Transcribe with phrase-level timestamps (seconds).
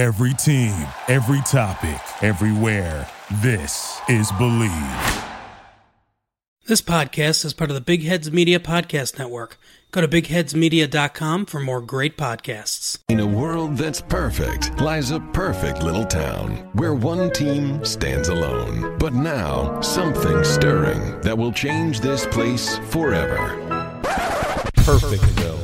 [0.00, 3.06] Every team, every topic, everywhere.
[3.42, 5.24] This is Believe.
[6.64, 9.58] This podcast is part of the Big Heads Media Podcast Network.
[9.90, 13.00] Go to bigheadsmedia.com for more great podcasts.
[13.10, 18.96] In a world that's perfect lies a perfect little town where one team stands alone.
[18.96, 23.54] But now, something stirring that will change this place forever.
[24.78, 25.59] Perfectville.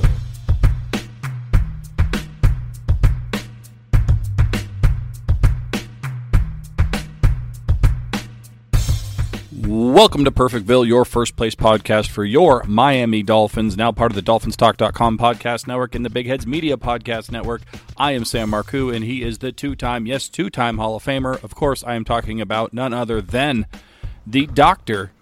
[9.96, 14.20] Welcome to Perfectville, your first place podcast for your Miami Dolphins, now part of the
[14.20, 17.62] DolphinsTalk.com podcast network and the Big Heads Media Podcast Network.
[17.96, 21.02] I am Sam Marcoux, and he is the two time, yes, two time Hall of
[21.02, 21.42] Famer.
[21.42, 23.64] Of course, I am talking about none other than
[24.26, 25.12] the Dr.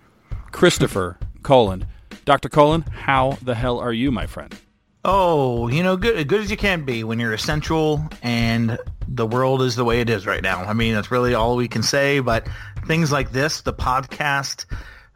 [0.50, 1.86] Christopher Colon.
[2.24, 2.48] Dr.
[2.48, 4.58] Colon, how the hell are you, my friend?
[5.04, 9.62] Oh, you know, good good as you can be when you're essential and the world
[9.62, 10.64] is the way it is right now.
[10.64, 12.20] I mean, that's really all we can say.
[12.20, 12.48] But
[12.86, 14.66] things like this, the podcast,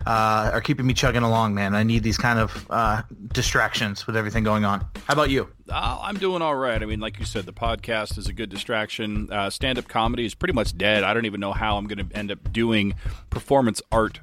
[0.07, 1.75] uh, are keeping me chugging along, man.
[1.75, 3.03] I need these kind of uh,
[3.33, 4.81] distractions with everything going on.
[5.07, 5.49] How about you?
[5.69, 6.81] Oh, I'm doing all right.
[6.83, 9.31] I mean, like you said, the podcast is a good distraction.
[9.31, 11.03] Uh, Stand up comedy is pretty much dead.
[11.05, 12.95] I don't even know how I'm going to end up doing
[13.31, 14.21] performance art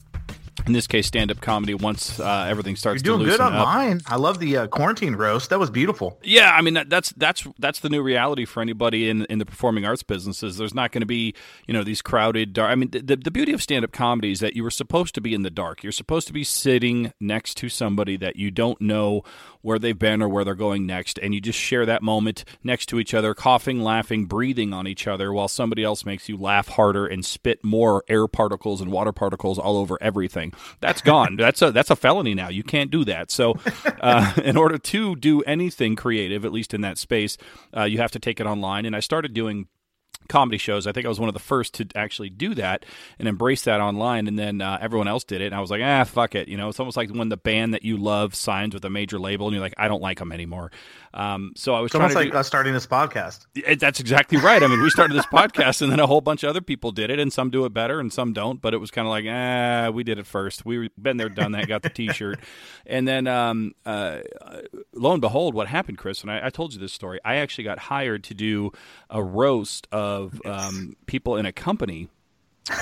[0.67, 1.73] in this case, stand-up comedy.
[1.73, 4.01] Once uh, everything starts, you're doing good online.
[4.07, 5.49] I love the uh, quarantine roast.
[5.49, 6.19] That was beautiful.
[6.23, 9.45] Yeah, I mean that, that's that's that's the new reality for anybody in in the
[9.45, 10.57] performing arts businesses.
[10.57, 11.33] There's not going to be
[11.67, 12.53] you know these crowded.
[12.53, 15.21] Dark, I mean, the the beauty of stand-up comedy is that you were supposed to
[15.21, 15.83] be in the dark.
[15.83, 19.23] You're supposed to be sitting next to somebody that you don't know
[19.65, 22.85] where they've been or where they're going next, and you just share that moment next
[22.87, 26.67] to each other, coughing, laughing, breathing on each other, while somebody else makes you laugh
[26.67, 30.53] harder and spit more air particles and water particles all over everything.
[30.81, 31.35] That's gone.
[31.37, 32.49] that's a that's a felony now.
[32.49, 33.31] You can't do that.
[33.31, 33.55] So,
[34.01, 37.35] uh, in order to do anything creative, at least in that space,
[37.75, 38.85] uh, you have to take it online.
[38.85, 39.67] And I started doing
[40.27, 40.87] comedy shows.
[40.87, 42.85] I think I was one of the first to actually do that
[43.19, 44.27] and embrace that online.
[44.27, 46.47] And then uh, everyone else did it, and I was like, ah, fuck it.
[46.47, 49.19] You know, it's almost like when the band that you love signs with a major
[49.19, 50.71] label, and you're like, I don't like them anymore.
[51.15, 53.45] Um, so I was it's almost like do, us starting this podcast.
[53.55, 54.61] It, that's exactly right.
[54.61, 57.09] I mean, we started this podcast, and then a whole bunch of other people did
[57.09, 58.61] it, and some do it better, and some don't.
[58.61, 60.65] But it was kind of like, ah, we did it first.
[60.65, 62.39] We've been there, done that, got the T-shirt,
[62.85, 64.19] and then um, uh,
[64.93, 66.21] lo and behold, what happened, Chris?
[66.21, 67.19] And I, I, told you this story.
[67.23, 68.73] I actually got hired to do
[69.09, 72.09] a roast of um, people in a company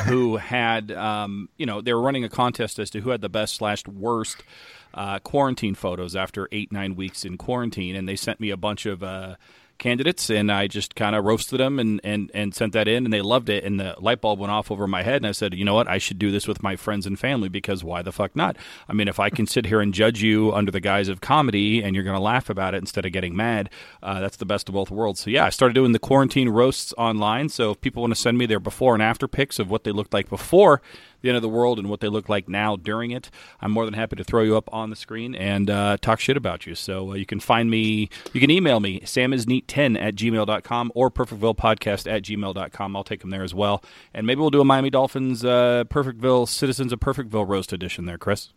[0.05, 3.29] who had, um, you know, they were running a contest as to who had the
[3.29, 4.43] best slash worst
[4.93, 8.85] uh, quarantine photos after eight nine weeks in quarantine, and they sent me a bunch
[8.85, 9.03] of.
[9.03, 9.35] Uh,
[9.83, 13.13] candidates and I just kind of roasted them and, and, and sent that in and
[13.13, 15.53] they loved it and the light bulb went off over my head and I said,
[15.53, 18.11] you know what, I should do this with my friends and family because why the
[18.11, 18.55] fuck not?
[18.87, 21.83] I mean, if I can sit here and judge you under the guise of comedy
[21.83, 23.69] and you're going to laugh about it instead of getting mad,
[24.01, 25.19] uh, that's the best of both worlds.
[25.19, 27.49] So yeah, I started doing the quarantine roasts online.
[27.49, 29.91] So if people want to send me their before and after pics of what they
[29.91, 30.81] looked like before
[31.23, 33.85] the end of the world and what they look like now during it, I'm more
[33.85, 36.75] than happy to throw you up on the screen and uh, talk shit about you.
[36.75, 42.11] So uh, you can find me, you can email me, samisneat10 at gmail.com or perfectvillepodcast
[42.11, 42.95] at gmail.com.
[42.95, 43.83] I'll take them there as well.
[44.13, 48.17] And maybe we'll do a Miami Dolphins uh, Perfectville Citizens of Perfectville roast edition there,
[48.17, 48.49] Chris.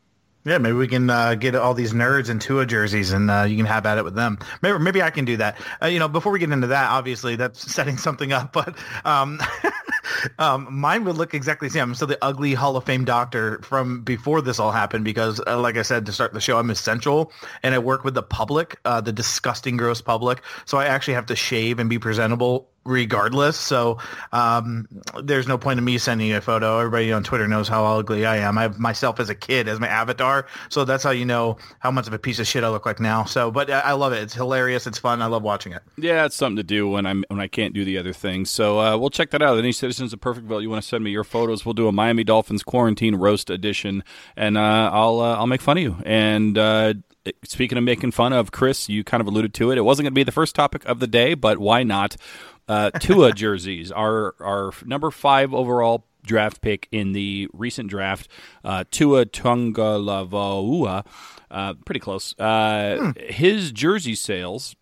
[0.47, 3.57] Yeah, maybe we can uh, get all these nerds in Tua jerseys, and uh, you
[3.57, 4.39] can have at it with them.
[4.63, 5.59] Maybe, maybe I can do that.
[5.83, 9.41] Uh, you know, before we get into that, obviously that's setting something up, but um,
[10.39, 11.83] um, mine would look exactly the same.
[11.83, 15.59] I'm still the ugly Hall of Fame doctor from before this all happened because, uh,
[15.61, 18.79] like I said to start the show, I'm essential, and I work with the public,
[18.85, 20.43] uh, the disgusting, gross public.
[20.65, 23.57] So I actually have to shave and be presentable regardless.
[23.59, 23.99] So
[24.33, 24.89] um,
[25.23, 26.79] there's no point in me sending you a photo.
[26.79, 28.57] Everybody on Twitter knows how ugly I am.
[28.57, 31.91] I have myself as a kid as my avatar, so that's how you know how
[31.91, 33.25] much of a piece of shit I look like now.
[33.25, 34.23] So, but I love it.
[34.23, 34.87] It's hilarious.
[34.87, 35.21] It's fun.
[35.21, 35.83] I love watching it.
[35.99, 38.51] Yeah, it's something to do when I'm when I can't do the other things.
[38.51, 39.59] So uh, we'll check that out.
[39.59, 41.67] Any citizens of Perfectville, you want to send me your photos?
[41.67, 44.05] We'll do a Miami Dolphins quarantine roast edition,
[44.37, 46.95] and uh, I'll uh, I'll make fun of you and uh,
[47.45, 49.79] speaking of making fun of Chris, you kind of alluded to it.
[49.79, 52.17] It wasn't going to be the first topic of the day, but why not?
[52.69, 58.29] Uh, Tua jerseys are our number five overall draft pick in the recent draft.
[58.65, 61.07] Uh, Tua Tagovailoa,
[61.51, 62.39] uh, pretty close.
[62.39, 63.11] Uh, hmm.
[63.29, 64.77] His jersey sales.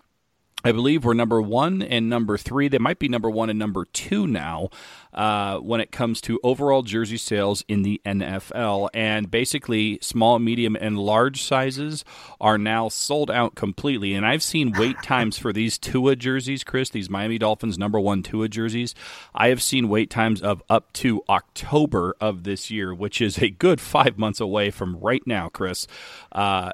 [0.66, 2.68] I believe we're number one and number three.
[2.68, 4.70] They might be number one and number two now
[5.14, 8.88] uh, when it comes to overall jersey sales in the NFL.
[8.92, 12.04] And basically, small, medium, and large sizes
[12.40, 14.14] are now sold out completely.
[14.14, 18.22] And I've seen wait times for these Tua jerseys, Chris, these Miami Dolphins number one
[18.22, 18.94] Tua jerseys.
[19.34, 23.50] I have seen wait times of up to October of this year, which is a
[23.50, 25.86] good five months away from right now, Chris.
[26.32, 26.72] Uh,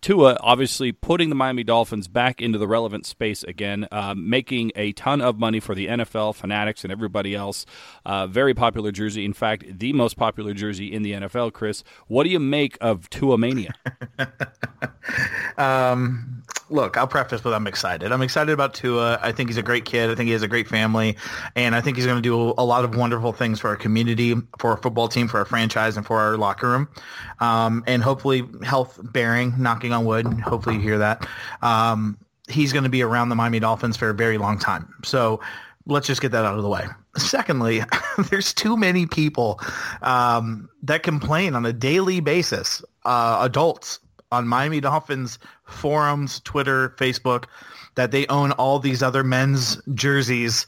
[0.00, 4.92] Tua obviously putting the Miami Dolphins back into the relevant space again, uh, making a
[4.92, 7.66] ton of money for the NFL, fanatics, and everybody else.
[8.04, 9.24] Uh, very popular jersey.
[9.24, 11.52] In fact, the most popular jersey in the NFL.
[11.52, 13.72] Chris, what do you make of Tua Mania?
[15.58, 16.42] um,
[16.72, 18.10] look, I'll preface with I'm excited.
[18.10, 19.18] I'm excited about Tua.
[19.22, 20.10] I think he's a great kid.
[20.10, 21.16] I think he has a great family,
[21.54, 24.34] and I think he's going to do a lot of wonderful things for our community,
[24.58, 26.88] for our football team, for our franchise, and for our locker room.
[27.40, 30.26] Um, and hopefully, health bearing, knocking on wood.
[30.40, 31.26] Hopefully, you hear that.
[31.60, 32.18] Um,
[32.48, 34.92] he's going to be around the Miami Dolphins for a very long time.
[35.04, 35.40] So
[35.86, 36.84] let's just get that out of the way.
[37.16, 37.82] Secondly,
[38.30, 39.60] there's too many people
[40.02, 43.98] um, that complain on a daily basis, uh, adults
[44.30, 47.44] on Miami Dolphins forums, Twitter, Facebook,
[47.94, 50.66] that they own all these other men's jerseys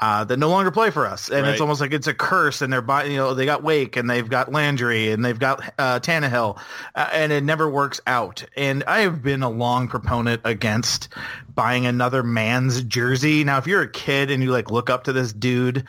[0.00, 1.52] uh, that no longer play for us, and right.
[1.52, 2.60] it's almost like it's a curse.
[2.60, 5.62] And they're buying, you know, they got Wake and they've got Landry and they've got
[5.78, 6.58] uh, Tannehill,
[6.94, 8.44] uh, and it never works out.
[8.56, 11.08] And I have been a long proponent against
[11.54, 13.42] buying another man's jersey.
[13.44, 15.84] Now, if you're a kid and you like look up to this dude.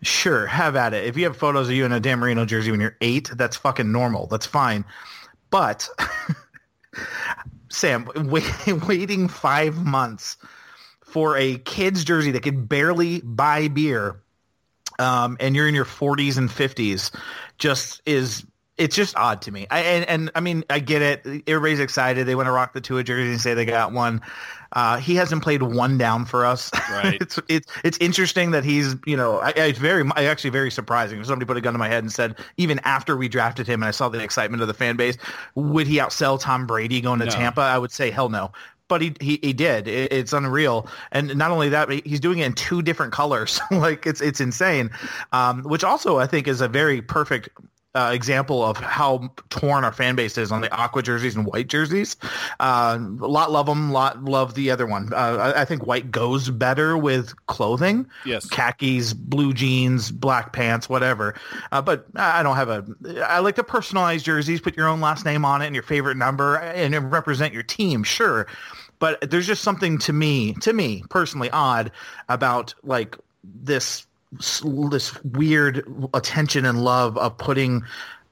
[0.00, 1.06] Sure, have at it.
[1.06, 3.56] If you have photos of you in a Dan Marino jersey when you're eight, that's
[3.56, 4.28] fucking normal.
[4.28, 4.84] That's fine.
[5.50, 5.88] But
[7.68, 8.44] Sam, wait,
[8.86, 10.36] waiting five months
[11.08, 14.20] for a kid's jersey that can barely buy beer,
[14.98, 17.14] um, and you're in your 40s and 50s,
[17.58, 18.44] just is
[18.78, 19.66] it's just odd to me.
[19.70, 21.42] I, and, and I mean, I get it.
[21.48, 22.26] Everybody's excited.
[22.26, 24.20] They want to rock the Tua jersey and say they got one.
[24.72, 26.70] Uh, he hasn't played one down for us.
[26.90, 27.16] Right.
[27.20, 31.18] it's it's it's interesting that he's you know I, it's very I actually very surprising.
[31.18, 33.82] If somebody put a gun to my head and said even after we drafted him
[33.82, 35.16] and I saw the excitement of the fan base,
[35.54, 37.30] would he outsell Tom Brady going to no.
[37.32, 37.62] Tampa?
[37.62, 38.52] I would say hell no
[38.88, 39.86] but he he, he did.
[39.86, 43.60] It, it's unreal, and not only that, he's doing it in two different colors.
[43.70, 44.90] like it's it's insane,
[45.32, 47.48] um, which also I think is a very perfect
[47.94, 51.68] uh, example of how torn our fan base is on the aqua jerseys and white
[51.68, 52.16] jerseys.
[52.60, 55.12] Uh, a lot love them, a lot love the other one.
[55.12, 58.06] Uh, I, I, think white goes better with clothing.
[58.24, 61.34] Yes, khakis, blue jeans, black pants, whatever.
[61.72, 62.84] Uh, but I don't have a.
[63.26, 64.60] I like to personalize jerseys.
[64.60, 68.04] Put your own last name on it and your favorite number, and represent your team.
[68.04, 68.46] Sure,
[68.98, 71.90] but there's just something to me, to me personally, odd
[72.28, 74.06] about like this
[74.62, 77.82] this weird attention and love of putting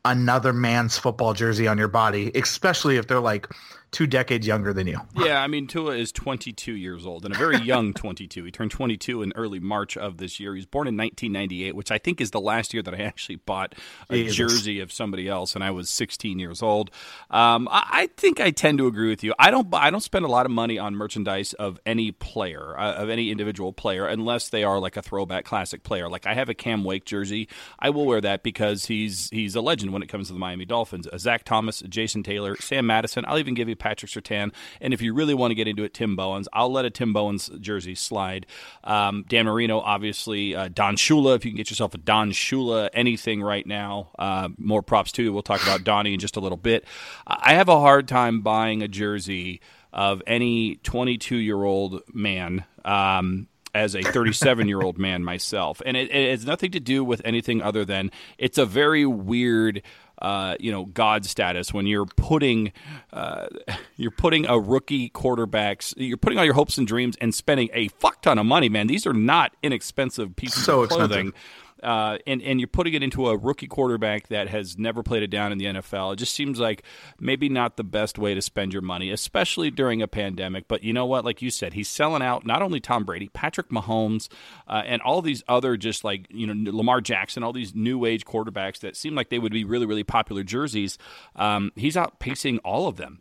[0.04, 3.48] another man's football jersey on your body, especially if they're like
[3.90, 5.00] two decades younger than you.
[5.16, 8.44] Yeah, I mean Tua is 22 years old and a very young 22.
[8.44, 10.54] He turned 22 in early March of this year.
[10.54, 13.36] He was born in 1998, which I think is the last year that I actually
[13.36, 13.74] bought
[14.10, 14.36] a Jesus.
[14.36, 16.90] jersey of somebody else, and I was 16 years old.
[17.30, 19.34] Um, I, I, think I tend to agree with you.
[19.38, 19.72] I don't.
[19.74, 23.30] I don't spend a lot of money on merchandise of any player, uh, of any
[23.30, 26.08] individual player, unless they are like a throwback classic player.
[26.08, 27.48] Like I have a Cam Wake jersey.
[27.78, 30.64] I will wear that because he's he's a legend when it comes to the Miami
[30.64, 31.06] Dolphins.
[31.06, 33.24] Uh, Zach Thomas, Jason Taylor, Sam Madison.
[33.26, 34.52] I'll even give you Patrick Surtain.
[34.80, 36.48] And if you really want to get into it, Tim Bowens.
[36.52, 38.46] I'll let a Tim Bowens jersey slide.
[38.84, 40.54] Um, Dan Marino, obviously.
[40.54, 44.48] Uh, Don Shula, if you can get yourself a Don Shula anything right now, uh,
[44.58, 45.32] more props to you.
[45.32, 46.84] We'll talk about Donnie in just a little bit.
[47.26, 49.60] I have a hard time buying a jersey
[49.92, 52.64] of any 22 year old man.
[52.84, 55.82] Um, as a 37 year old man myself.
[55.84, 59.82] And it, it, has nothing to do with anything other than it's a very weird
[60.22, 62.72] uh, you know God status when you're putting
[63.12, 63.46] uh,
[63.96, 67.88] you're putting a rookie quarterbacks you're putting all your hopes and dreams and spending a
[67.88, 68.86] fuck ton of money, man.
[68.86, 71.28] These are not inexpensive pieces so of clothing.
[71.28, 75.22] Expensive uh, and and you're putting it into a rookie quarterback that has never played
[75.22, 76.14] it down in the NFL.
[76.14, 76.82] It just seems like
[77.20, 80.68] maybe not the best way to spend your money, especially during a pandemic.
[80.68, 81.24] But you know what?
[81.24, 84.28] Like you said, he's selling out not only Tom Brady, Patrick Mahomes,
[84.68, 88.24] uh, and all these other just like you know Lamar Jackson, all these new age
[88.24, 90.98] quarterbacks that seem like they would be really really popular jerseys.
[91.34, 93.20] Um, he's outpacing all of them.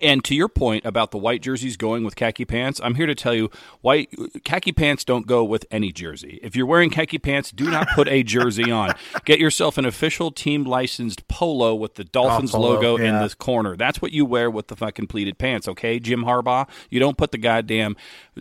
[0.00, 3.14] And to your point about the white jerseys going with khaki pants, I'm here to
[3.14, 4.08] tell you white
[4.44, 6.38] khaki pants don't go with any jersey.
[6.42, 8.94] If you're wearing khaki pants, do not put a jersey on.
[9.24, 13.06] Get yourself an official team licensed polo with the Dolphins oh, logo yeah.
[13.06, 13.76] in this corner.
[13.76, 15.98] That's what you wear with the fucking pleated pants, okay?
[15.98, 17.96] Jim Harbaugh, you don't put the goddamn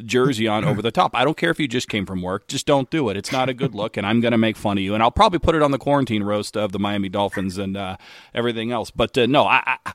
[0.05, 1.15] jersey on over the top.
[1.15, 3.17] I don't care if you just came from work, just don't do it.
[3.17, 5.11] It's not a good look and I'm going to make fun of you and I'll
[5.11, 7.97] probably put it on the quarantine roast of the Miami Dolphins and uh,
[8.35, 8.91] everything else.
[8.91, 9.93] But uh, no, I, I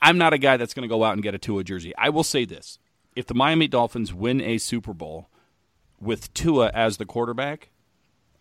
[0.00, 1.92] I'm not a guy that's going to go out and get a Tua jersey.
[1.96, 2.78] I will say this:
[3.16, 5.28] if the Miami Dolphins win a Super Bowl
[6.00, 7.70] with Tua as the quarterback,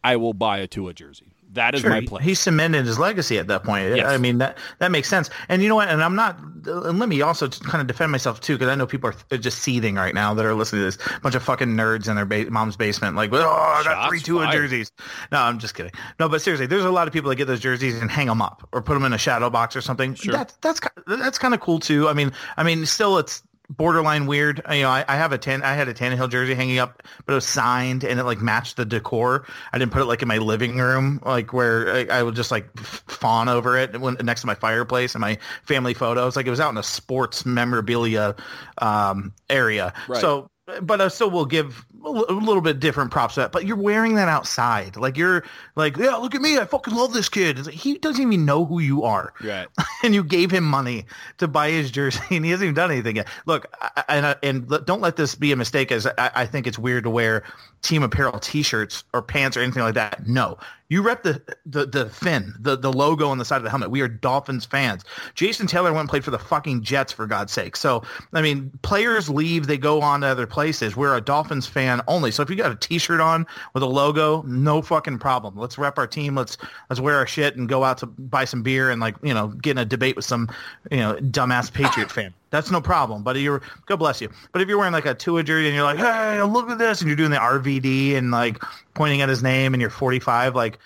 [0.04, 1.33] I will buy a Tua jersey.
[1.54, 2.24] That is sure, my plan.
[2.24, 3.96] He cemented his legacy at that point.
[3.96, 4.08] Yes.
[4.08, 5.30] I mean that that makes sense.
[5.50, 5.88] And you know what?
[5.88, 6.40] And I'm not.
[6.66, 9.60] And let me also kind of defend myself too, because I know people are just
[9.60, 10.98] seething right now that are listening to this.
[11.22, 14.20] Bunch of fucking nerds in their ba- mom's basement, like, oh, I got Shots three
[14.20, 14.92] Tua jerseys.
[15.32, 15.92] No, I'm just kidding.
[16.20, 18.42] No, but seriously, there's a lot of people that get those jerseys and hang them
[18.42, 20.16] up or put them in a shadow box or something.
[20.16, 20.34] Sure.
[20.34, 22.08] That's that's that's kind of cool too.
[22.08, 24.62] I mean, I mean, still, it's borderline weird.
[24.70, 25.64] You know, I, I have a ten.
[25.64, 28.78] I had a Tannehill jersey hanging up, but it was signed and it like matched
[28.78, 29.46] the decor.
[29.72, 32.52] I didn't put it like in my living room, like where I, I would just
[32.52, 36.36] like fawn over it when, next to my fireplace and my family photos.
[36.36, 38.36] Like it was out in a sports memorabilia
[38.78, 39.94] um, area.
[40.08, 40.22] Right.
[40.22, 40.50] So
[40.82, 43.52] but I still will give a little bit different props to that.
[43.52, 45.44] But you're wearing that outside, like you're
[45.76, 47.66] like, yeah, look at me, I fucking love this kid.
[47.66, 49.68] Like, he doesn't even know who you are, right?
[50.04, 51.06] and you gave him money
[51.40, 53.28] to buy his jersey, and he hasn't even done anything yet.
[53.46, 56.68] Look, I, and uh, and don't let this be a mistake, as I, I think
[56.68, 57.44] it's weird to wear
[57.84, 60.26] team apparel T-shirts or pants or anything like that.
[60.26, 60.58] No,
[60.90, 63.92] you rep the the the fin, the the logo on the side of the helmet.
[63.92, 65.04] We are Dolphins fans.
[65.36, 67.76] Jason Taylor went and played for the fucking Jets for God's sake.
[67.76, 70.96] So I mean, players leave, they go on to other places.
[70.96, 72.32] We're a Dolphins fan only.
[72.32, 75.56] So if you got a T-shirt on with a logo, no fucking problem.
[75.56, 76.36] Let's rep our team.
[76.36, 76.58] Let's
[76.90, 79.48] let's wear our shit and go out to buy some beer and like you know
[79.48, 80.50] get in a debate with some
[80.90, 82.34] you know dumbass Patriot fan.
[82.54, 83.24] That's no problem.
[83.24, 84.30] But you're God bless you.
[84.52, 87.02] But if you're wearing like a Tua jersey and you're like, hey, look at this,
[87.02, 88.62] and you're doing the RVD and like
[88.94, 90.78] pointing at his name and you're 45, like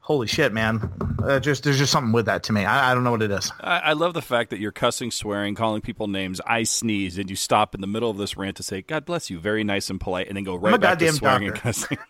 [0.00, 0.92] holy shit, man.
[1.22, 2.66] Uh, just there's just something with that to me.
[2.66, 3.50] I, I don't know what it is.
[3.58, 6.42] I, I, love the fact that you're cussing, swearing, calling people names.
[6.46, 9.30] I sneeze, and you stop in the middle of this rant to say, "God bless
[9.30, 11.54] you," very nice and polite, and then go right back to swearing doctor.
[11.54, 11.98] and cussing.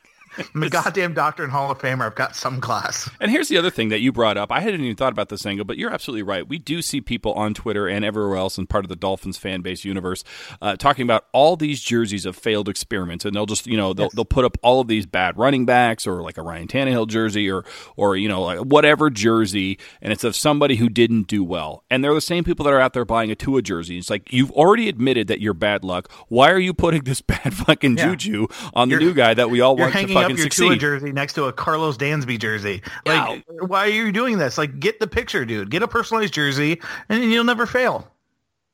[0.55, 2.07] I'm a goddamn doctor and Hall of Famer.
[2.07, 3.09] I've got some class.
[3.21, 4.51] And here's the other thing that you brought up.
[4.51, 6.47] I hadn't even thought about this angle, but you're absolutely right.
[6.47, 9.61] We do see people on Twitter and everywhere else in part of the Dolphins fan
[9.63, 10.25] base universe
[10.61, 14.07] uh, talking about all these jerseys of failed experiments, and they'll just you know they'll,
[14.07, 14.15] yes.
[14.15, 17.51] they'll put up all of these bad running backs or like a Ryan Tannehill jersey
[17.51, 17.65] or
[17.97, 21.85] or you know like whatever jersey, and it's of somebody who didn't do well.
[21.91, 23.99] And they're the same people that are out there buying a Tua jersey.
[23.99, 26.11] It's like you've already admitted that you're bad luck.
[26.29, 28.07] Why are you putting this bad fucking yeah.
[28.07, 30.81] juju on the you're, new guy that we all want to fucking succeed?
[30.81, 32.83] jersey next to a Karlos Dansby jersey.
[33.07, 34.59] Like, why are you doing this?
[34.59, 35.71] Like, get the picture, dude.
[35.71, 38.14] Get a personalized jersey, and you'll never fail.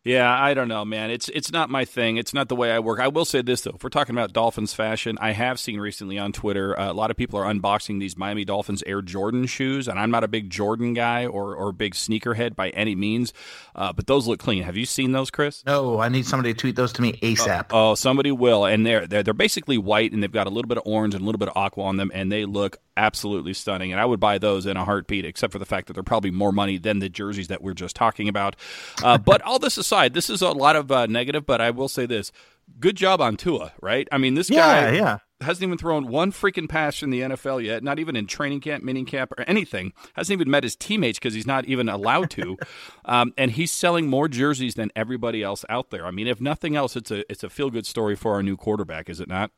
[0.03, 1.11] Yeah, I don't know, man.
[1.11, 2.17] It's it's not my thing.
[2.17, 3.01] It's not the way I work.
[3.01, 6.19] I will say this though: if we're talking about Dolphins fashion, I have seen recently
[6.19, 9.89] on Twitter uh, a lot of people are unboxing these Miami Dolphins Air Jordan shoes,
[9.89, 13.35] and I'm not a big Jordan guy or or big sneakerhead by any means,
[13.75, 14.63] uh, but those look clean.
[14.63, 15.63] Have you seen those, Chris?
[15.67, 17.67] No, I need somebody to tweet those to me ASAP.
[17.71, 20.79] oh, somebody will, and they're, they're they're basically white, and they've got a little bit
[20.79, 23.93] of orange and a little bit of aqua on them, and they look absolutely stunning.
[23.93, 26.31] And I would buy those in a heartbeat, except for the fact that they're probably
[26.31, 28.57] more money than the jerseys that we're just talking about.
[29.03, 31.89] Uh, but all this aside, this is a lot of uh, negative, but I will
[31.89, 32.31] say this.
[32.79, 34.07] Good job on Tua, right?
[34.13, 35.19] I mean, this guy yeah.
[35.41, 38.85] hasn't even thrown one freaking pass in the NFL yet, not even in training camp,
[38.85, 39.93] mini camp, or anything.
[40.13, 42.59] Hasn't even met his teammates because he's not even allowed to.
[43.07, 46.07] um, and he's selling more jerseys than everybody else out there.
[46.07, 48.57] I mean, if nothing else, it's a it's a feel good story for our new
[48.57, 49.51] quarterback, is it not?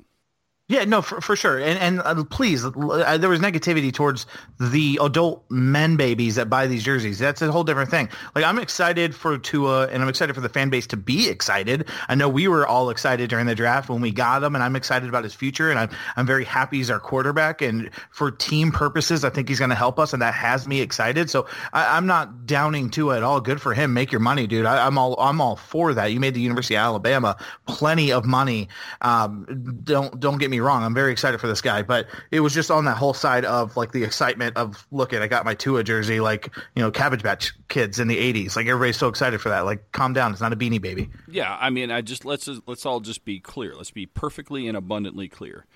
[0.68, 1.58] Yeah, no, for, for sure.
[1.58, 4.26] And and uh, please, uh, there was negativity towards
[4.58, 7.18] the adult men babies that buy these jerseys.
[7.18, 8.08] That's a whole different thing.
[8.34, 11.88] Like I'm excited for Tua, and I'm excited for the fan base to be excited.
[12.08, 14.76] I know we were all excited during the draft when we got him, and I'm
[14.76, 15.68] excited about his future.
[15.68, 17.60] And I'm I'm very happy he's our quarterback.
[17.60, 20.80] And for team purposes, I think he's going to help us, and that has me
[20.80, 21.28] excited.
[21.28, 23.40] So I, am not downing Tua at all.
[23.40, 23.92] Good for him.
[23.92, 24.64] Make your money, dude.
[24.64, 26.12] I, am all I'm all for that.
[26.12, 28.68] You made the University of Alabama plenty of money.
[29.02, 30.82] Um, don't don't get me wrong.
[30.82, 33.76] I'm very excited for this guy, but it was just on that whole side of
[33.76, 35.20] like the excitement of looking.
[35.20, 38.56] I got my Tua jersey, like you know Cabbage Patch Kids in the '80s.
[38.56, 39.60] Like everybody's so excited for that.
[39.60, 41.10] Like calm down, it's not a beanie baby.
[41.28, 43.74] Yeah, I mean, I just let's let's all just be clear.
[43.74, 45.66] Let's be perfectly and abundantly clear.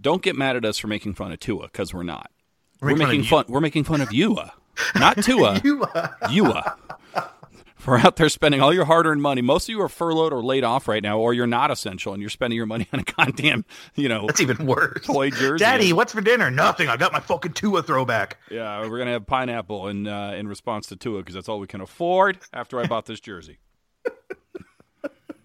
[0.00, 2.30] Don't get mad at us for making fun of Tua because we're not.
[2.80, 3.44] We're, we're making fun.
[3.48, 4.38] We're making fun of you,
[4.94, 5.60] not Tua.
[6.30, 6.52] you
[7.90, 9.42] for out there spending all your hard-earned money.
[9.42, 12.20] Most of you are furloughed or laid off right now, or you're not essential, and
[12.22, 13.64] you're spending your money on a goddamn,
[13.96, 15.04] you know, that's even worse.
[15.04, 15.64] Toy jersey.
[15.64, 16.52] Daddy, what's for dinner?
[16.52, 16.88] Nothing.
[16.88, 18.38] I got my fucking Tua throwback.
[18.48, 21.66] Yeah, we're gonna have pineapple in uh, in response to Tua because that's all we
[21.66, 23.58] can afford after I bought this jersey.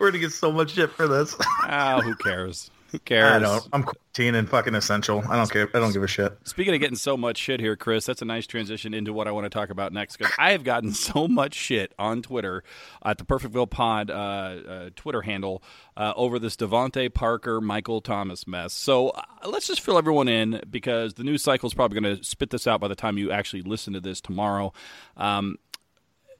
[0.00, 1.36] we're gonna get so much shit for this.
[1.62, 2.68] Ah, who cares?
[2.94, 3.32] Who cares?
[3.32, 3.68] I don't.
[3.72, 5.24] I'm quarantine and fucking essential.
[5.28, 5.68] I don't care.
[5.74, 6.38] I don't give a shit.
[6.44, 9.32] Speaking of getting so much shit here, Chris, that's a nice transition into what I
[9.32, 12.62] want to talk about next because I have gotten so much shit on Twitter
[13.04, 15.60] at the Perfectville Pod uh, uh, Twitter handle
[15.96, 18.72] uh, over this DeVante Parker Michael Thomas mess.
[18.72, 22.22] So uh, let's just fill everyone in because the news cycle is probably going to
[22.22, 24.72] spit this out by the time you actually listen to this tomorrow.
[25.16, 25.56] Um,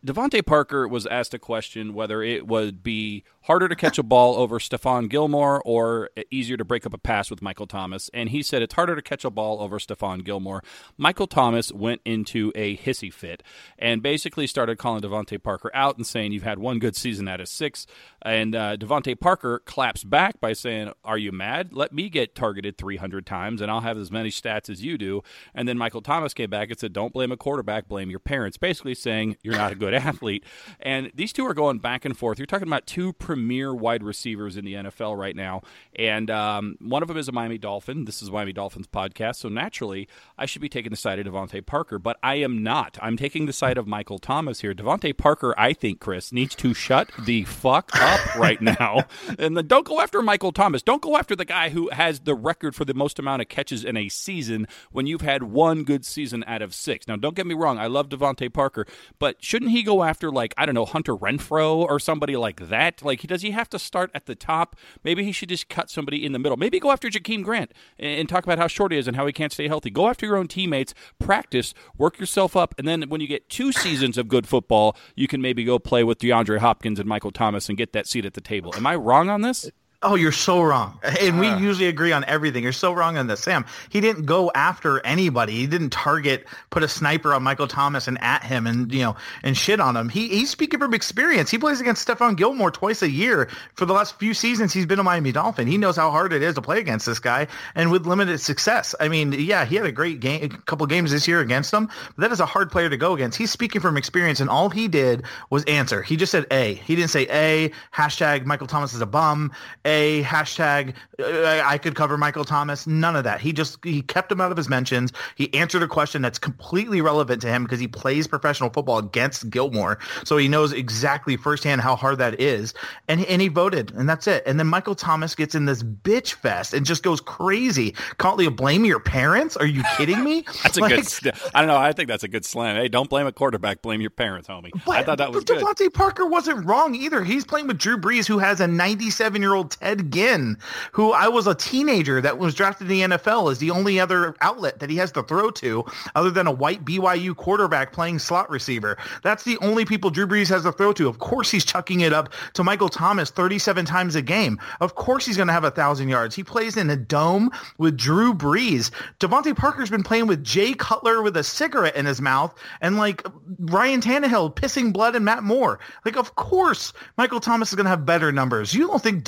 [0.07, 4.37] DeVante Parker was asked a question whether it would be harder to catch a ball
[4.37, 8.11] over Stephon Gilmore or easier to break up a pass with Michael Thomas?
[8.13, 10.63] And he said it's harder to catch a ball over Stephon Gilmore.
[10.97, 13.43] Michael Thomas went into a hissy fit
[13.79, 17.41] and basically started calling DeVante Parker out and saying, You've had one good season out
[17.41, 17.87] of six.
[18.23, 21.73] And uh, DeVante Parker claps back by saying, Are you mad?
[21.73, 25.23] Let me get targeted 300 times and I'll have as many stats as you do.
[25.55, 28.57] And then Michael Thomas came back and said, Don't blame a quarterback, blame your parents.
[28.57, 30.45] Basically saying, You're not a good athlete.
[30.81, 32.39] And these two are going back and forth.
[32.39, 35.61] You're talking about two premier wide receivers in the NFL right now,
[35.97, 38.05] and um, one of them is a Miami Dolphin.
[38.05, 41.27] This is a Miami Dolphins podcast, so naturally I should be taking the side of
[41.27, 42.97] DeVante Parker, but I am not.
[43.03, 44.73] I'm taking the side of Michael Thomas here.
[44.73, 49.03] DeVante Parker, I think, Chris needs to shut the fuck up right now,
[49.39, 50.81] and then don't go after Michael Thomas.
[50.81, 53.85] Don't go after the guy who has the record for the most amount of catches
[53.85, 57.09] in a season when you've had one good season out of six.
[57.09, 58.87] Now, don't get me wrong, I love DeVante Parker,
[59.19, 63.03] but shouldn't he go after like I don't know Hunter Renfrow or somebody like that?
[63.03, 64.77] Like, does he have to start at the top?
[65.03, 66.57] Maybe he should just cut somebody in the middle.
[66.57, 69.33] Maybe go after Jakeem Grant and talk about how short he is and how he
[69.33, 69.91] can't stay healthy.
[69.91, 73.73] Go after your own teammates, practice, work yourself up, and then when you get two
[73.73, 77.69] seasons of good football, you can maybe go play with DeAndre Hopkins and Michael Thomas
[77.69, 78.73] and get that seat at the table.
[78.77, 79.71] Am I wrong on this?
[80.05, 81.01] Oh, you're so wrong.
[81.03, 82.63] And we uh, usually agree on everything.
[82.63, 83.65] You're so wrong on this, Sam.
[83.89, 85.55] He didn't go after anybody.
[85.55, 89.17] He didn't target, put a sniper on Michael Thomas and at him and, you know,
[89.43, 90.11] and shit on him.
[90.11, 91.51] He, he's speaking from experience.
[91.51, 94.75] He plays against Stephon Gilmore twice a year for the last few seasons.
[94.75, 95.67] He's been a Miami Dolphin.
[95.67, 98.95] He knows how hard it is to play against this guy and with limited success.
[99.01, 101.87] I mean, yeah, he had a great game, a couple games this year against him,
[101.87, 103.39] but that is a hard player to go against.
[103.39, 106.03] He's speaking from experience and all he did was answer.
[106.03, 106.75] He just said A.
[106.75, 109.51] He didn't say A, hashtag Michael Thomas is a bum,
[109.87, 112.87] A, hashtag hashtag uh, I could cover Michael Thomas.
[112.87, 113.41] None of that.
[113.41, 115.13] He just he kept him out of his mentions.
[115.37, 119.49] He answered a question that's completely relevant to him because he plays professional football against
[119.51, 122.75] Gilmore, so he knows exactly firsthand how hard that is.
[123.09, 124.43] And and he voted, and that's it.
[124.47, 127.95] And then Michael Thomas gets in this bitch fest and just goes crazy.
[128.19, 129.57] Can't you blame your parents?
[129.57, 130.45] Are you kidding me?
[130.63, 131.35] that's a good.
[131.55, 131.77] I don't know.
[131.77, 132.77] I think that's a good slam.
[132.77, 133.83] Hey, don't blame a quarterback.
[133.83, 134.71] Blame your parents, homie.
[134.85, 135.95] But, I thought that was but good.
[135.95, 137.23] Parker wasn't wrong either.
[137.23, 140.57] He's playing with Drew Brees, who has a 97 year old Ted Ginn
[140.93, 144.35] who I was a teenager that was drafted in the NFL, is the only other
[144.41, 148.49] outlet that he has to throw to other than a white BYU quarterback playing slot
[148.51, 148.97] receiver.
[149.23, 151.09] That's the only people Drew Brees has to throw to.
[151.09, 154.59] Of course, he's chucking it up to Michael Thomas 37 times a game.
[154.81, 156.35] Of course, he's going to have a thousand yards.
[156.35, 158.91] He plays in a dome with Drew Brees.
[159.21, 163.27] DeVante Parker's been playing with Jay Cutler with a cigarette in his mouth and like
[163.59, 165.79] Ryan Tannehill pissing blood and Matt Moore.
[166.05, 168.75] Like, of course, Michael Thomas is going to have better numbers.
[168.75, 169.25] You don't think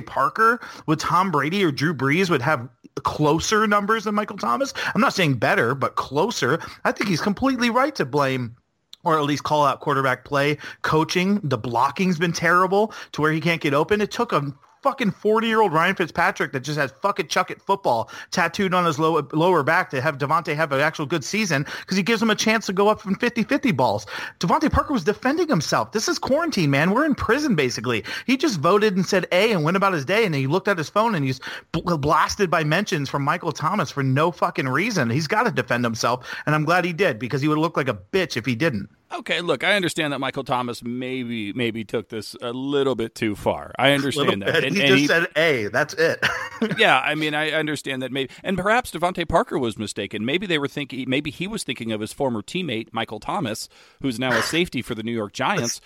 [0.00, 2.68] Parker with Tom Brady or Drew Brees would have
[3.02, 4.74] closer numbers than Michael Thomas.
[4.94, 6.58] I'm not saying better, but closer.
[6.84, 8.56] I think he's completely right to blame
[9.04, 11.40] or at least call out quarterback play, coaching.
[11.42, 14.00] The blocking's been terrible to where he can't get open.
[14.00, 17.60] It took him fucking 40 year old Ryan Fitzpatrick that just has fucking chuck it
[17.60, 21.66] football tattooed on his low, lower back to have DeVante have an actual good season
[21.80, 24.06] because he gives him a chance to go up from 50 50 balls.
[24.38, 25.92] DeVante Parker was defending himself.
[25.92, 26.92] This is quarantine, man.
[26.92, 28.04] We're in prison basically.
[28.26, 30.24] He just voted and said A and went about his day.
[30.24, 31.40] And then he looked at his phone and he's
[31.72, 35.10] blasted by mentions from Michael Thomas for no fucking reason.
[35.10, 36.26] He's got to defend himself.
[36.46, 38.88] And I'm glad he did because he would look like a bitch if he didn't.
[39.12, 43.34] Okay, look, I understand that Michael Thomas maybe maybe took this a little bit too
[43.34, 43.72] far.
[43.78, 44.64] I understand that.
[44.64, 45.66] And, he and just he, said A.
[45.68, 46.24] That's it.
[46.78, 50.24] yeah, I mean, I understand that maybe, and perhaps DeVante Parker was mistaken.
[50.24, 53.68] Maybe they were thinking, maybe he was thinking of his former teammate Michael Thomas,
[54.00, 55.80] who's now a safety for the New York Giants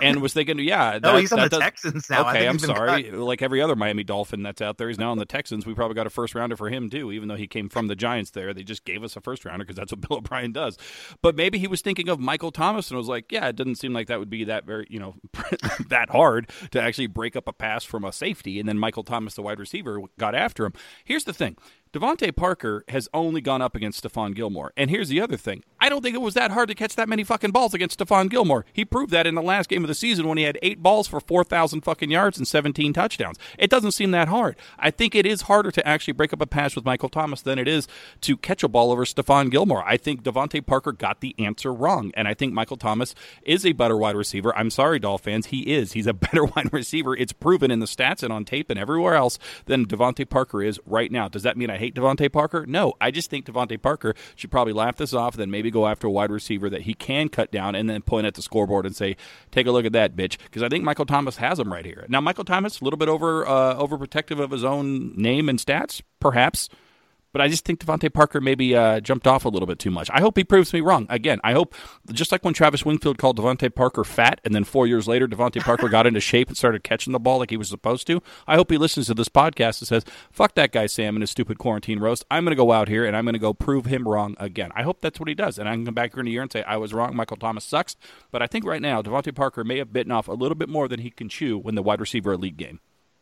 [0.00, 2.28] and was thinking, yeah, that, he's on the does, Texans now.
[2.28, 3.04] Okay, I'm sorry.
[3.04, 3.14] Cut.
[3.14, 5.66] Like every other Miami Dolphin that's out there, he's now on the Texans.
[5.66, 7.96] We probably got a first rounder for him too, even though he came from the
[7.96, 8.30] Giants.
[8.30, 10.78] There, they just gave us a first rounder because that's what Bill O'Brien does.
[11.22, 13.92] But maybe he was thinking of Michael Thomas and was like, yeah, it doesn't seem
[13.92, 15.14] like that would be that very, you know,
[15.88, 19.34] that hard to actually break up a pass from a safety, and then Michael Thomas,
[19.34, 20.72] the wide receiver, got after him.
[21.04, 21.56] Here's the thing:
[21.92, 24.72] DeVante Parker has only gone up against Stephon Gilmore.
[24.76, 25.64] And here's the other thing.
[25.80, 28.28] I don't think it was that hard to catch that many fucking balls against Stephon
[28.28, 28.66] Gilmore.
[28.72, 31.08] He proved that in the last game of the season when he had eight balls
[31.08, 33.38] for 4,000 fucking yards and 17 touchdowns.
[33.58, 34.56] It doesn't seem that hard.
[34.78, 37.58] I think it is harder to actually break up a pass with Michael Thomas than
[37.58, 37.88] it is
[38.22, 39.82] to catch a ball over Stephon Gilmore.
[39.86, 42.12] I think DeVante Parker got the answer wrong.
[42.14, 44.54] And I think Michael Thomas is a better wide receiver.
[44.56, 45.46] I'm sorry, Doll fans.
[45.46, 45.92] He is.
[45.92, 47.16] He's a better wide receiver.
[47.16, 50.78] It's proven in the stats and on tape and everywhere else than DeVante Parker is
[50.84, 51.28] right now.
[51.28, 52.64] Does that mean I hate DeVante Parker?
[52.66, 55.86] No, I just think DeVante Parker should probably laugh this off, and then maybe go
[55.86, 58.86] after a wide receiver that he can cut down, and then point at the scoreboard
[58.86, 59.16] and say,
[59.50, 62.06] "Take a look at that, bitch," because I think Michael Thomas has him right here.
[62.08, 66.02] Now, Michael Thomas a little bit over uh, overprotective of his own name and stats,
[66.20, 66.68] perhaps.
[67.38, 70.10] But I just think DeVante Parker maybe uh, jumped off a little bit too much.
[70.12, 71.06] I hope he proves me wrong.
[71.08, 71.72] Again, I hope
[72.10, 75.60] just like when Travis Wingfield called DeVante Parker fat, and then four years later DeVante
[75.60, 78.20] Parker got into shape and started catching the ball like he was supposed to.
[78.48, 81.30] I hope he listens to this podcast and says, "Fuck that guy Sam and his
[81.30, 82.24] stupid quarantine roast.
[82.28, 84.72] I'm going to go out here and I'm going to go prove him wrong again."
[84.74, 86.42] I hope that's what he does, and I can come back here in a year
[86.42, 87.14] and say I was wrong.
[87.14, 87.94] Michael Thomas sucks,
[88.32, 90.88] but I think right now DeVante Parker may have bitten off a little bit more
[90.88, 92.80] than he can chew when the wide receiver elite game.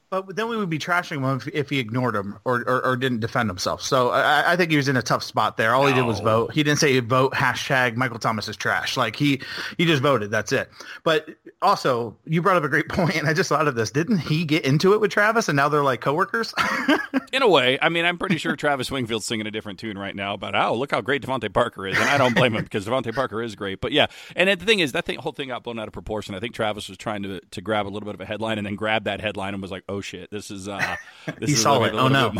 [0.08, 2.96] But then we would be trashing him if, if he ignored him or, or, or,
[2.96, 3.82] didn't defend himself.
[3.82, 5.74] So I, I, think he was in a tough spot there.
[5.74, 5.88] All no.
[5.88, 6.52] he did was vote.
[6.52, 8.96] He didn't say vote hashtag Michael Thomas is trash.
[8.96, 9.42] Like he
[9.78, 10.30] he just voted.
[10.30, 10.70] That's it.
[11.02, 13.90] But also, you brought up a great point, and I just thought of this.
[13.90, 16.54] Didn't he get into it with Travis, and now they're like coworkers?
[17.32, 20.14] in a way, I mean, I'm pretty sure Travis Wingfield's singing a different tune right
[20.14, 22.86] now But oh look how great DeVante Parker is, and I don't blame him because
[22.86, 23.80] DeVante Parker is great.
[23.80, 26.36] But yeah, and the thing is that thing, whole thing got blown out of proportion.
[26.36, 28.66] I think Travis was trying to to grab a little bit of a headline and
[28.66, 30.68] then grab that headline and was like, oh shit, this is.
[30.68, 30.96] Uh,
[31.28, 31.94] uh, he saw it.
[31.94, 32.26] Oh no!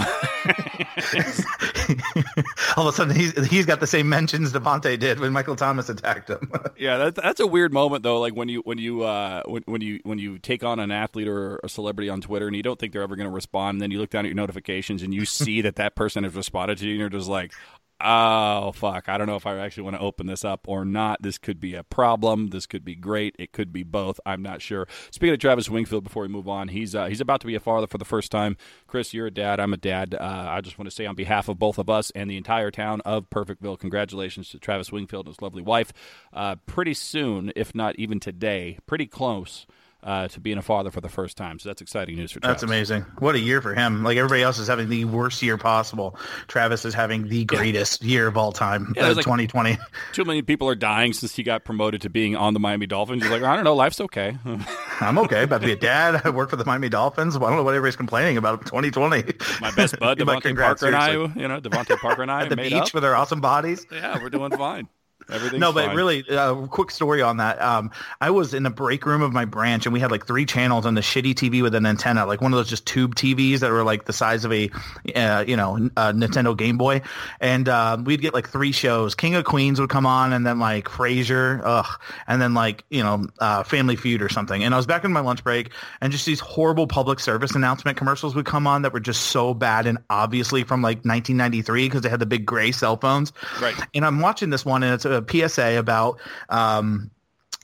[2.77, 5.88] All of a sudden, he's he's got the same mentions DeVante did when Michael Thomas
[5.88, 6.51] attacked him.
[6.79, 8.21] yeah, that's that's a weird moment though.
[8.21, 11.29] Like when you when you uh, when, when you when you take on an athlete
[11.29, 13.83] or a celebrity on Twitter and you don't think they're ever going to respond, and
[13.83, 16.79] then you look down at your notifications and you see that that person has responded
[16.79, 17.53] to you, and you're just like,
[18.01, 19.09] oh fuck.
[19.09, 21.23] I don't know if i actually want to open this up or not.
[21.23, 22.49] This could be a problem.
[22.49, 23.35] This could be great.
[23.39, 24.21] It could be both.
[24.27, 24.87] I'm not sure.
[25.11, 27.61] Speaking of travis wingfield before we move on he's uh, he's about to be a
[27.61, 28.57] father for the first time.
[28.87, 29.61] Chris you're a dad.
[29.61, 30.15] I'm a dad.
[30.15, 32.71] Uh, i just want to say on behalf of both of us and the entire
[32.71, 35.93] town of perfectville congratulations to travis wingfield and his lovely wife.
[36.33, 39.67] Uh, pretty soon if not even today pretty close
[40.07, 41.59] uh, to being a father for the first time.
[41.59, 42.62] So that's exciting news for Travis.
[42.62, 43.03] That's amazing.
[43.19, 44.05] What a year for him.
[44.05, 46.16] Like everybody else is having the worst year possible.
[46.47, 48.09] Travis is having the greatest yeah.
[48.09, 48.95] year of all time.
[48.97, 49.77] Yeah, uh, like 2020.
[50.12, 53.23] Two million people are dying since he got promoted to being on the Miami Dolphins.
[53.23, 54.38] You're like, I don't know, life's okay.
[55.01, 55.42] I'm okay.
[55.42, 56.23] About to be a dad.
[56.25, 57.35] I work for the Miami Dolphins.
[57.35, 59.25] I don't know what everybody's complaining about 2020.
[59.61, 60.87] My best bud, DeVante Parker seriously.
[60.87, 62.95] and I, you know, DeVante Parker and I at the beach up.
[62.95, 63.85] with our awesome bodies.
[63.90, 64.88] Yeah, we're doing fine.
[65.31, 65.97] Everything's no, but fine.
[65.97, 67.61] really, uh, quick story on that.
[67.61, 70.47] Um, I was in the break room of my branch, and we had like three
[70.47, 73.61] channels on the shitty TV with an antenna, like one of those just tube TVs
[73.61, 74.71] that were like the size of a,
[75.15, 77.03] uh, you know, Nintendo Game Boy.
[77.41, 79.15] And uh, we'd get like three shows.
[79.15, 83.03] King of Queens would come on, and then like Frasier, ugh, and then like you
[83.03, 84.62] know, uh, Family Feud or something.
[84.62, 87.97] And I was back in my lunch break, and just these horrible public service announcement
[87.97, 92.03] commercials would come on that were just so bad, and obviously from like 1993 because
[92.03, 93.33] they had the big gray cell phones.
[93.61, 93.75] Right.
[93.95, 97.11] And I'm watching this one, and it's a a PSA about um,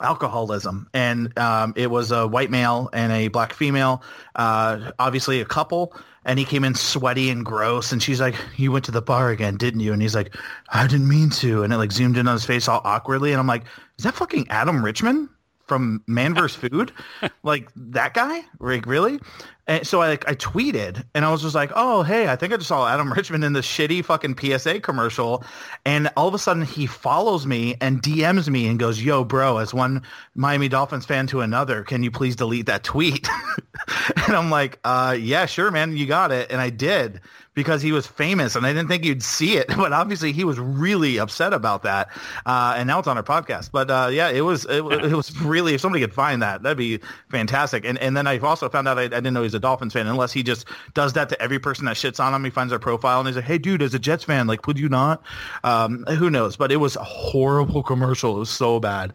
[0.01, 4.03] alcoholism, and um, it was a white male and a black female,
[4.37, 5.95] uh, obviously a couple.
[6.25, 9.31] And he came in sweaty and gross, and she's like, "You went to the bar
[9.31, 10.37] again, didn't you?" And he's like,
[10.73, 13.41] "I didn't mean to." And it like zoomed in on his face all awkwardly, and
[13.41, 13.65] I'm like,
[13.99, 15.29] "Is that fucking Adam Richman?"
[15.67, 16.57] from Man vs.
[16.57, 16.93] Food,
[17.43, 19.19] like that guy, like really.
[19.67, 22.53] And so I like I tweeted and I was just like, oh hey, I think
[22.53, 25.45] I just saw Adam Richman in this shitty fucking PSA commercial,
[25.85, 29.59] and all of a sudden he follows me and DMs me and goes, yo bro,
[29.59, 30.03] as one
[30.35, 33.29] Miami Dolphins fan to another, can you please delete that tweet?
[34.27, 37.21] and I'm like, uh, yeah, sure, man, you got it, and I did
[37.55, 40.59] because he was famous and I didn't think you'd see it, but obviously he was
[40.59, 42.09] really upset about that.
[42.47, 43.71] Uh, and now it's on our podcast.
[43.73, 46.79] But uh, yeah, it was it, it, was really if somebody could find that, that'd
[46.79, 46.99] be
[47.31, 47.85] fantastic.
[47.85, 50.07] And and then I also found out I, I, didn't know he's a Dolphins fan
[50.07, 52.45] unless he just does that to every person that shits on him.
[52.45, 54.79] He finds their profile and he's like, hey dude, as a Jets fan, like would
[54.79, 55.23] you not?
[55.63, 56.57] Um, who knows?
[56.57, 58.37] But it was a horrible commercial.
[58.37, 59.13] It was so bad.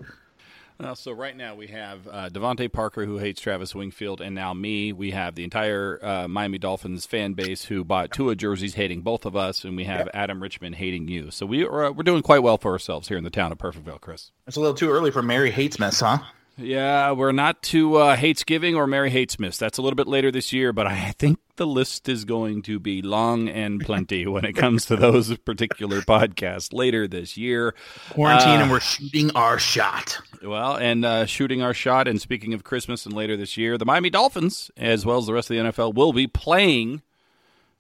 [0.80, 4.54] Uh, so right now we have uh, DeVante Parker who hates Travis Wingfield, and now
[4.54, 4.94] me.
[4.94, 9.26] We have the entire uh, Miami Dolphins fan base who bought Tua jerseys, hating both
[9.26, 10.12] of us, and we have yep.
[10.14, 11.32] Adam Richman hating you.
[11.32, 13.58] So we are, uh, we're doing quite well for ourselves here in the town of
[13.58, 14.32] Perfectville, Chris.
[14.46, 16.20] It's a little too early for Mary Hates Miss, huh?
[16.58, 19.58] Yeah, we're not to uh, Hatesgiving or Mary Hates Miss.
[19.58, 22.80] That's a little bit later this year, but I think the list is going to
[22.80, 27.76] be long and plenty when it comes to those particular podcasts later this year.
[28.10, 30.20] Quarantine, uh, and we're shooting our shot.
[30.44, 32.08] Well, and uh, shooting our shot.
[32.08, 35.34] And speaking of Christmas and later this year, the Miami Dolphins, as well as the
[35.34, 37.04] rest of the NFL, will be playing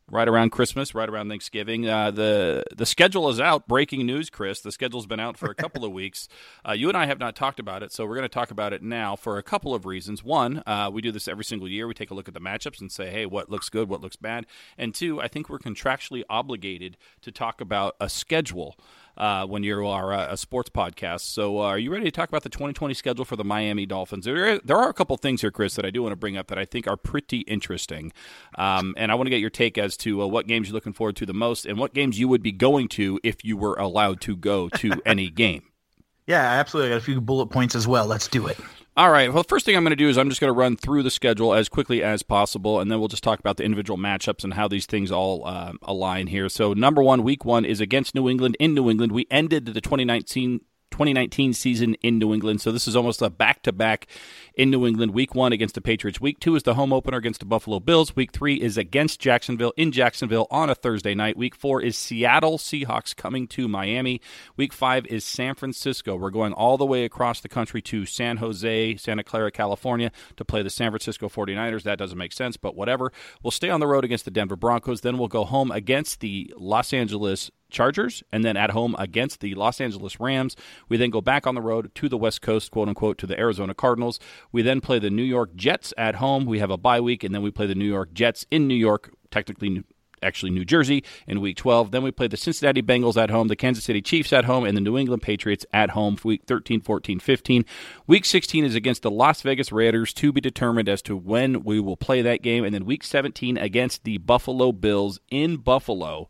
[0.09, 1.87] right around Christmas, right around Thanksgiving.
[1.87, 3.67] Uh, the the schedule is out.
[3.67, 4.61] Breaking news, Chris.
[4.61, 6.27] The schedule's been out for a couple of weeks.
[6.67, 8.73] Uh, you and I have not talked about it, so we're going to talk about
[8.73, 10.23] it now for a couple of reasons.
[10.23, 11.87] One, uh, we do this every single year.
[11.87, 14.15] We take a look at the matchups and say, hey, what looks good, what looks
[14.15, 14.45] bad.
[14.77, 18.77] And two, I think we're contractually obligated to talk about a schedule
[19.17, 21.21] uh, when you are a, a sports podcast.
[21.21, 24.25] So, uh, are you ready to talk about the 2020 schedule for the Miami Dolphins?
[24.25, 26.47] There, there are a couple things here, Chris, that I do want to bring up
[26.47, 28.13] that I think are pretty interesting.
[28.55, 30.93] Um, and I want to get your take as to uh, what games you're looking
[30.93, 33.75] forward to the most and what games you would be going to if you were
[33.75, 35.63] allowed to go to any game.
[36.27, 36.91] Yeah, absolutely.
[36.91, 38.05] I got a few bullet points as well.
[38.05, 38.57] Let's do it.
[38.97, 39.31] All right.
[39.31, 41.03] Well, the first thing I'm going to do is I'm just going to run through
[41.03, 44.43] the schedule as quickly as possible, and then we'll just talk about the individual matchups
[44.43, 46.49] and how these things all uh, align here.
[46.49, 49.11] So, number one, week one is against New England in New England.
[49.11, 52.61] We ended the 2019 2019 season in New England.
[52.61, 54.07] So this is almost a back to back
[54.55, 55.13] in New England.
[55.13, 56.19] Week one against the Patriots.
[56.19, 58.15] Week two is the home opener against the Buffalo Bills.
[58.15, 61.37] Week three is against Jacksonville in Jacksonville on a Thursday night.
[61.37, 64.21] Week four is Seattle Seahawks coming to Miami.
[64.55, 66.15] Week five is San Francisco.
[66.15, 70.45] We're going all the way across the country to San Jose, Santa Clara, California to
[70.45, 71.83] play the San Francisco 49ers.
[71.83, 73.11] That doesn't make sense, but whatever.
[73.43, 75.01] We'll stay on the road against the Denver Broncos.
[75.01, 79.55] Then we'll go home against the Los Angeles Chargers and then at home against the
[79.55, 80.55] Los Angeles Rams.
[80.89, 83.39] We then go back on the road to the West Coast, quote unquote, to the
[83.39, 84.19] Arizona Cardinals.
[84.51, 86.45] We then play the New York Jets at home.
[86.45, 88.75] We have a bye week, and then we play the New York Jets in New
[88.75, 89.83] York, technically
[90.21, 91.91] actually New Jersey in week 12.
[91.91, 94.75] Then we play the Cincinnati Bengals at home, the Kansas City Chiefs at home, and
[94.75, 97.65] the New England Patriots at home for week 13, 14, 15.
[98.05, 101.79] Week 16 is against the Las Vegas Raiders to be determined as to when we
[101.79, 102.63] will play that game.
[102.63, 106.29] And then week 17 against the Buffalo Bills in Buffalo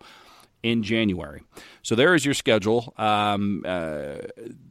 [0.63, 1.43] in January.
[1.82, 2.93] So there is your schedule.
[2.98, 4.15] Um, uh,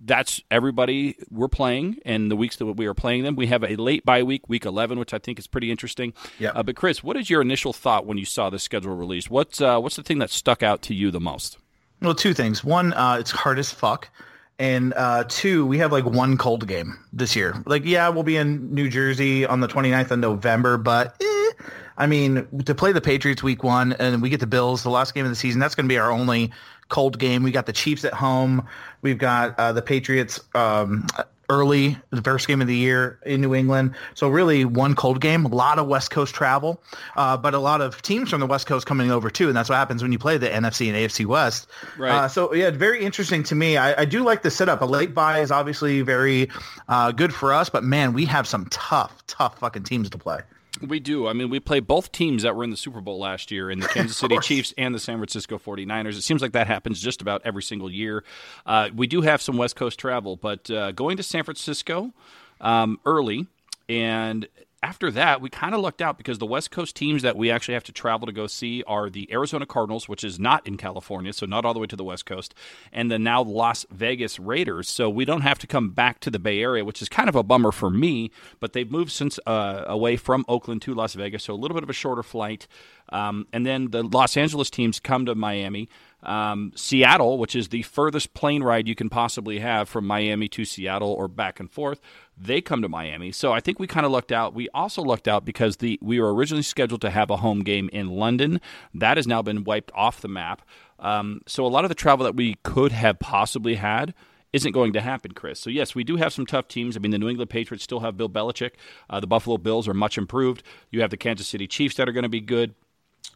[0.05, 3.37] that's everybody we're playing and the weeks that we are playing them.
[3.37, 6.13] We have a late bye week, week 11, which I think is pretty interesting.
[6.39, 6.51] Yeah.
[6.51, 9.31] Uh, but Chris, what is your initial thought when you saw the schedule released?
[9.31, 11.59] What's uh, what's the thing that stuck out to you the most?
[12.03, 12.63] Well, two things.
[12.63, 14.11] One, uh, it's hard as fuck.
[14.59, 17.63] And uh, two, we have like one cold game this year.
[17.67, 21.51] Like, yeah, we'll be in New Jersey on the 29th of November, but eh,
[21.99, 25.15] I mean, to play the Patriots week one and we get the Bills, the last
[25.15, 26.53] game of the season, that's going to be our only
[26.89, 27.43] cold game.
[27.43, 28.67] We got the Chiefs at home.
[29.03, 31.07] We've got uh, the Patriots um,
[31.49, 33.95] early, the first game of the year in New England.
[34.15, 36.83] So really one cold game, a lot of West Coast travel,
[37.17, 39.49] uh, but a lot of teams from the West Coast coming over too.
[39.49, 41.69] And that's what happens when you play the NFC and AFC West.
[41.97, 42.13] Right.
[42.13, 43.77] Uh, so yeah, very interesting to me.
[43.77, 44.83] I, I, do like the setup.
[44.83, 46.49] A late bye is obviously very
[46.89, 50.41] uh, good for us, but man, we have some tough, tough fucking teams to play.
[50.81, 51.27] We do.
[51.27, 53.81] I mean, we play both teams that were in the Super Bowl last year in
[53.81, 56.17] the Kansas City Chiefs and the San Francisco 49ers.
[56.19, 58.25] It seems like that happens just about every single year.
[58.65, 62.13] Uh, we do have some West Coast travel, but uh, going to San Francisco
[62.61, 63.47] um, early
[63.89, 64.49] and
[64.87, 67.75] after that, we kind of lucked out because the West Coast teams that we actually
[67.75, 71.33] have to travel to go see are the Arizona Cardinals, which is not in California,
[71.33, 72.55] so not all the way to the West Coast,
[72.93, 74.89] and the now Las Vegas Raiders.
[74.89, 77.35] So we don't have to come back to the Bay Area, which is kind of
[77.35, 78.31] a bummer for me.
[78.61, 81.83] But they've moved since uh, away from Oakland to Las Vegas, so a little bit
[81.83, 82.69] of a shorter flight.
[83.09, 85.89] Um, and then the Los Angeles teams come to Miami.
[86.23, 90.65] Um, Seattle, which is the furthest plane ride you can possibly have from Miami to
[90.65, 92.01] Seattle or back and forth,
[92.37, 93.33] they come to Miami.
[93.33, 94.55] So I think we kind of lucked out.
[94.55, 97.89] We also lucked out because the we were originally scheduled to have a home game
[97.93, 98.61] in London.
[98.95, 100.63] That has now been wiped off the map.
[100.99, 104.15] Um, so a lot of the travel that we could have possibly had
[104.53, 105.61] isn't going to happen, Chris.
[105.61, 106.97] So, yes, we do have some tough teams.
[106.97, 108.73] I mean, the New England Patriots still have Bill Belichick.
[109.11, 110.63] Uh, the Buffalo Bills are much improved.
[110.91, 112.75] You have the Kansas City Chiefs that are going to be good.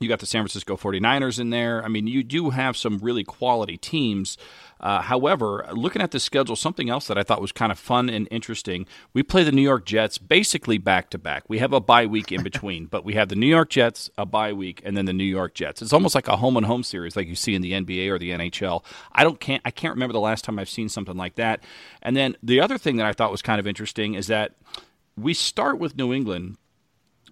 [0.01, 1.85] You got the San Francisco 49ers in there.
[1.85, 4.39] I mean, you do have some really quality teams.
[4.81, 8.09] Uh, however, looking at the schedule, something else that I thought was kind of fun
[8.09, 11.45] and interesting, we play the New York Jets basically back to back.
[11.49, 14.25] We have a bye week in between, but we have the New York Jets, a
[14.25, 15.83] bye week, and then the New York Jets.
[15.83, 18.19] It's almost like a home and home series like you see in the NBA or
[18.19, 18.83] the NHL.
[19.13, 21.63] I don't can't I can't remember the last time I've seen something like that.
[22.01, 24.55] And then the other thing that I thought was kind of interesting is that
[25.15, 26.57] we start with New England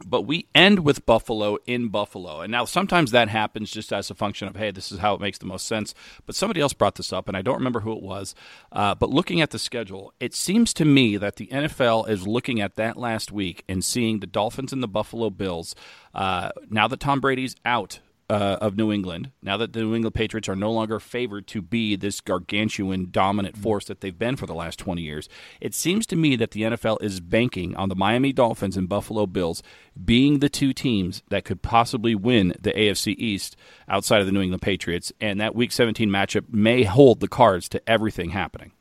[0.07, 2.41] but we end with Buffalo in Buffalo.
[2.41, 5.21] And now sometimes that happens just as a function of, hey, this is how it
[5.21, 5.95] makes the most sense.
[6.27, 8.35] But somebody else brought this up, and I don't remember who it was.
[8.73, 12.61] Uh, but looking at the schedule, it seems to me that the NFL is looking
[12.61, 15.75] at that last week and seeing the Dolphins and the Buffalo Bills.
[16.15, 20.15] Uh, now that Tom Brady's out uh, of New England, now that the New England
[20.15, 23.63] Patriots are no longer favored to be this gargantuan dominant mm-hmm.
[23.63, 25.29] force that they've been for the last 20 years,
[25.61, 29.27] it seems to me that the NFL is banking on the Miami Dolphins and Buffalo
[29.27, 29.63] Bills
[30.05, 33.57] being the two teams that could possibly win the AFC East
[33.89, 35.13] outside of the New England Patriots.
[35.21, 38.73] And that Week 17 matchup may hold the cards to everything happening.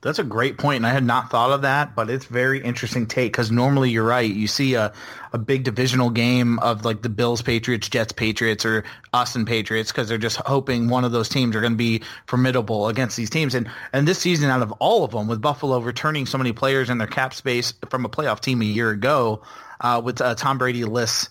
[0.00, 3.06] That's a great point, and I had not thought of that, but it's very interesting
[3.06, 4.30] take because normally you're right.
[4.30, 4.92] You see a,
[5.32, 9.90] a big divisional game of like the Bills, Patriots, Jets, Patriots, or us and Patriots
[9.90, 13.28] because they're just hoping one of those teams are going to be formidable against these
[13.28, 13.56] teams.
[13.56, 16.90] And and this season, out of all of them, with Buffalo returning so many players
[16.90, 19.42] in their cap space from a playoff team a year ago,
[19.80, 21.28] uh, with uh, Tom Brady lists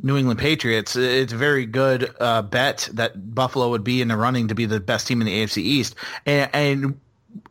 [0.00, 4.16] New England Patriots, it's a very good uh, bet that Buffalo would be in the
[4.16, 5.94] running to be the best team in the AFC East.
[6.26, 7.00] And, and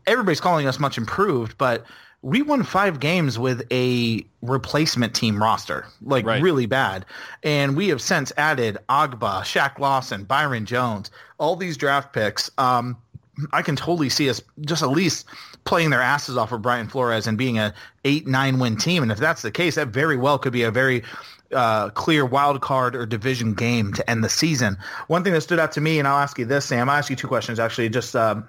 [0.08, 1.86] everybody's calling us much improved, but
[2.22, 6.42] we won five games with a replacement team roster, like right.
[6.42, 7.06] really bad.
[7.44, 12.50] And we have since added Ogbah, Shaq Lawson, Byron Jones, all these draft picks.
[12.58, 12.98] Um,
[13.52, 15.28] I can totally see us just at least
[15.66, 17.74] playing their asses off of Brian Flores and being a
[18.06, 19.04] eight nine win team.
[19.04, 21.04] And if that's the case, that very well could be a very
[21.54, 24.78] uh, clear wild card or division game to end the season.
[25.08, 26.90] One thing that stood out to me, and I'll ask you this, Sam.
[26.90, 27.90] I'll ask you two questions actually.
[27.90, 28.48] Just um,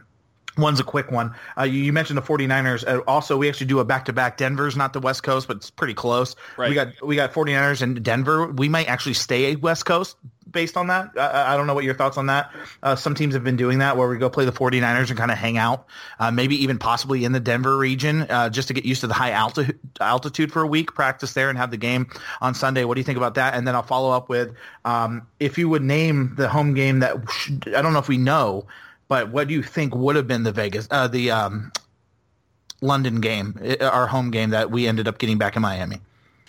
[0.56, 1.34] One's a quick one.
[1.58, 2.86] Uh, you, you, mentioned the 49ers.
[2.86, 4.38] Uh, also, we actually do a back-to-back.
[4.38, 6.34] Denver's not the West Coast, but it's pretty close.
[6.56, 6.70] Right.
[6.70, 8.46] We got we got 49ers and Denver.
[8.46, 10.16] We might actually stay West Coast
[10.50, 11.10] based on that.
[11.16, 12.50] I, I don't know what your thoughts on that.
[12.82, 15.30] Uh, some teams have been doing that where we go play the 49ers and kind
[15.30, 15.86] of hang out,
[16.18, 19.14] uh, maybe even possibly in the Denver region uh, just to get used to the
[19.14, 22.06] high altitude altitude for a week, practice there and have the game
[22.40, 22.84] on Sunday.
[22.84, 23.54] What do you think about that?
[23.54, 24.54] And then I'll follow up with
[24.86, 27.16] um, if you would name the home game that
[27.66, 28.66] I don't know if we know–
[29.08, 31.72] but what do you think would have been the Vegas, uh, the um,
[32.80, 36.00] London game, uh, our home game that we ended up getting back in Miami?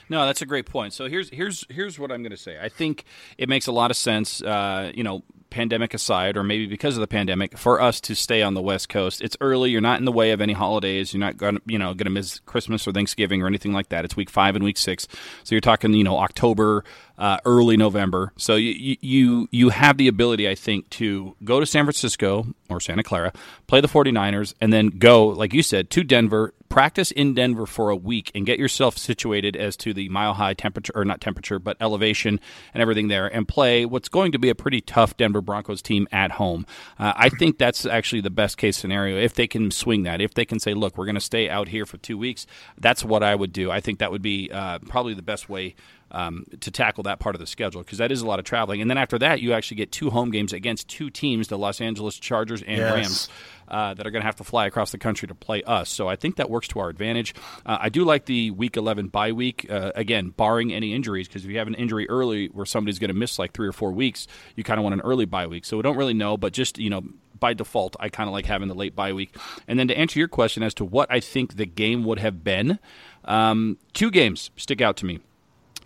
[0.10, 0.93] No, that's a great point.
[0.93, 2.58] So here's here's here's what I'm going to say.
[2.62, 3.04] I think
[3.38, 4.41] it makes a lot of sense.
[4.41, 8.42] Uh, you know, pandemic aside, or maybe because of the pandemic, for us to stay
[8.42, 9.22] on the West Coast.
[9.22, 9.72] It's early.
[9.72, 11.14] You're not in the way of any holidays.
[11.14, 14.06] You're not going to you know to miss Christmas or Thanksgiving or anything like that.
[14.06, 15.08] It's week five and week six,
[15.44, 16.84] so you're talking you know October,
[17.18, 18.32] uh, early November.
[18.38, 22.80] So you, you you have the ability, I think, to go to San Francisco or
[22.80, 23.34] Santa Clara,
[23.66, 27.90] play the 49ers, and then go, like you said, to Denver, practice in Denver for
[27.90, 31.60] a week, and get yourself situated as to the mile high temperature, or not temperature,
[31.60, 32.40] but elevation
[32.74, 36.08] and everything there, and play what's going to be a pretty tough Denver Broncos team
[36.12, 36.65] at home.
[37.00, 40.21] Uh, I think that's actually the best case scenario if they can swing that.
[40.21, 42.45] If they can say, look, we're going to stay out here for two weeks,
[42.78, 43.71] that's what I would do.
[43.71, 45.76] I think that would be uh, probably the best way
[46.12, 48.82] um, to tackle that part of the schedule because that is a lot of traveling.
[48.82, 51.82] And then after that, you actually get two home games against two teams, the Los
[51.82, 52.93] Angeles Chargers and yes.
[52.93, 53.30] Rams.
[53.70, 55.89] Uh, that are going to have to fly across the country to play us.
[55.89, 57.36] So I think that works to our advantage.
[57.65, 59.67] Uh, I do like the Week 11 bye week.
[59.70, 63.10] Uh, again, barring any injuries, because if you have an injury early where somebody's going
[63.10, 65.65] to miss like three or four weeks, you kind of want an early bye week.
[65.65, 67.04] So we don't really know, but just you know
[67.38, 69.36] by default, I kind of like having the late bye week.
[69.67, 72.46] And then to answer your question as to what I think the game would have
[72.46, 72.80] been,
[73.26, 75.20] um, two games stick out to me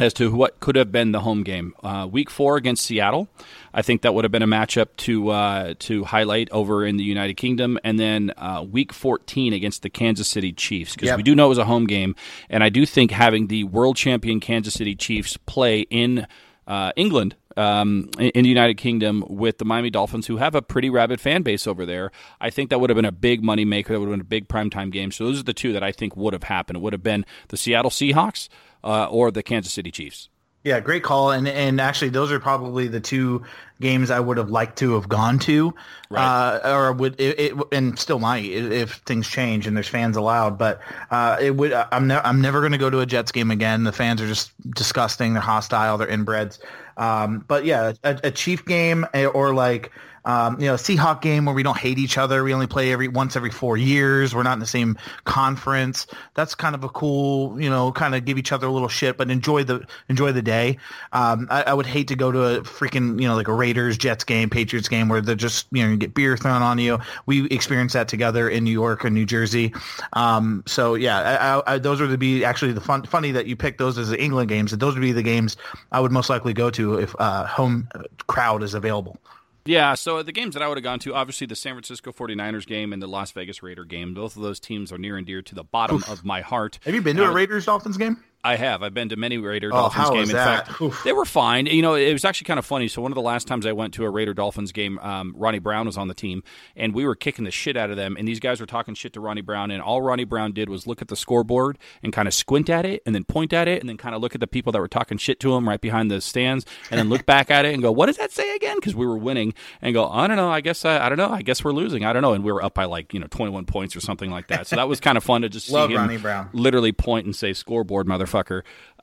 [0.02, 1.74] as to what could have been the home game.
[1.84, 3.28] Uh, week four against Seattle,
[3.74, 7.04] I think that would have been a matchup to uh, to highlight over in the
[7.04, 11.18] United Kingdom, and then uh, week 14 against the Kansas City Chiefs because yep.
[11.18, 12.16] we do know it was a home game,
[12.50, 16.28] and I do think having the world champion Kansas City Chiefs play in
[16.68, 20.90] uh, England um, in the United Kingdom with the Miami Dolphins, who have a pretty
[20.90, 22.12] rabid fan base over there.
[22.40, 23.94] I think that would have been a big money maker.
[23.94, 25.12] That would have been a big primetime game.
[25.12, 26.78] So those are the two that I think would have happened.
[26.78, 28.50] It would have been the Seattle Seahawks
[28.84, 30.30] uh, or the Kansas City Chiefs.
[30.64, 31.32] Yeah, great call.
[31.32, 33.44] And and actually, those are probably the two
[33.80, 35.74] games I would have liked to have gone to,
[36.12, 36.60] right.
[36.64, 40.60] uh, or would it, it, and still might if things change and there's fans allowed.
[40.60, 41.74] But uh, it would.
[41.74, 43.84] I'm never I'm never going to go to a Jets game again.
[43.84, 45.34] The fans are just disgusting.
[45.34, 45.98] They're hostile.
[45.98, 46.60] They're inbreds.
[46.96, 49.92] Um, but yeah, a, a Chief game eh, or like
[50.26, 52.44] um, you know, Seahawk game where we don't hate each other.
[52.44, 54.36] We only play every once every four years.
[54.36, 56.08] We're not in the same conference.
[56.36, 59.18] That's kind of a cool, you know, kind of give each other a little shit,
[59.18, 60.78] but enjoy the enjoy the day.
[61.12, 63.98] Um, I, I, would hate to go to a freaking, you know, like a Raiders
[63.98, 67.00] Jets game, Patriots game where they're just, you know, you get beer thrown on you.
[67.26, 69.74] We experienced that together in New York and New Jersey.
[70.14, 73.04] Um, so yeah, I, I, those would be actually the fun.
[73.04, 74.72] Funny that you picked those as the England games.
[74.72, 75.58] Those would be the games
[75.92, 77.90] I would most likely go to if uh, home
[78.28, 79.18] crowd is available.
[79.66, 82.66] Yeah, so the games that I would have gone to, obviously the San Francisco 49ers
[82.66, 84.14] game and the Las Vegas Raider game.
[84.14, 86.10] Both of those teams are near and dear to the bottom Oof.
[86.10, 86.80] of my heart.
[86.84, 88.24] Have you been to uh, a Raiders Dolphins game?
[88.44, 88.82] I have.
[88.82, 90.30] I've been to many Raider oh, Dolphins games.
[90.30, 90.68] In that?
[90.68, 91.04] fact, Oof.
[91.04, 91.68] they were fine.
[91.68, 92.88] You know, it was actually kind of funny.
[92.88, 95.60] So one of the last times I went to a Raider Dolphins game, um, Ronnie
[95.60, 96.44] Brown was on the team,
[96.76, 98.16] and we were kicking the shit out of them.
[98.18, 100.88] And these guys were talking shit to Ronnie Brown, and all Ronnie Brown did was
[100.88, 103.80] look at the scoreboard and kind of squint at it, and then point at it,
[103.80, 105.82] and then kind of look at the people that were talking shit to him right
[105.82, 108.56] behind the stands, and then look back at it and go, "What does that say
[108.56, 110.50] again?" Because we were winning, and go, "I don't know.
[110.50, 111.30] I guess I, I don't know.
[111.30, 112.06] I guess we're losing.
[112.06, 114.32] I don't know." And we were up by like you know 21 points or something
[114.32, 114.66] like that.
[114.66, 116.50] So that was kind of fun to just see him Ronnie Brown.
[116.54, 118.31] literally point and say, "Scoreboard, motherfucker."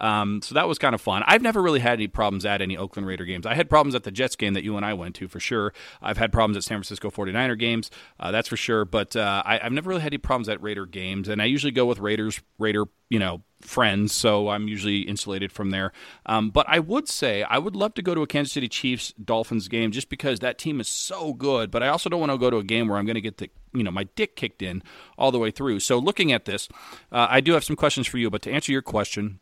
[0.01, 1.23] Um, so that was kind of fun.
[1.27, 3.47] I've never really had any problems at any Oakland Raider games.
[3.47, 5.73] I had problems at the Jets game that you and I went to for sure.
[6.01, 8.85] I've had problems at San Francisco 49er games, uh, that's for sure.
[8.85, 11.73] But uh, I, have never really had any problems at Raider games, and I usually
[11.73, 15.93] go with Raiders Raider you know friends, so I'm usually insulated from there.
[16.27, 19.13] Um, but I would say I would love to go to a Kansas City Chiefs
[19.23, 21.71] Dolphins game just because that team is so good.
[21.71, 23.39] But I also don't want to go to a game where I'm going to get
[23.39, 24.83] the you know my dick kicked in
[25.17, 25.81] all the way through.
[25.81, 26.69] So looking at this,
[27.13, 28.31] uh, I do have some questions for you.
[28.31, 29.41] But to answer your question.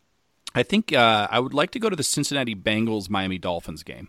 [0.54, 4.08] I think uh, I would like to go to the Cincinnati Bengals Miami Dolphins game.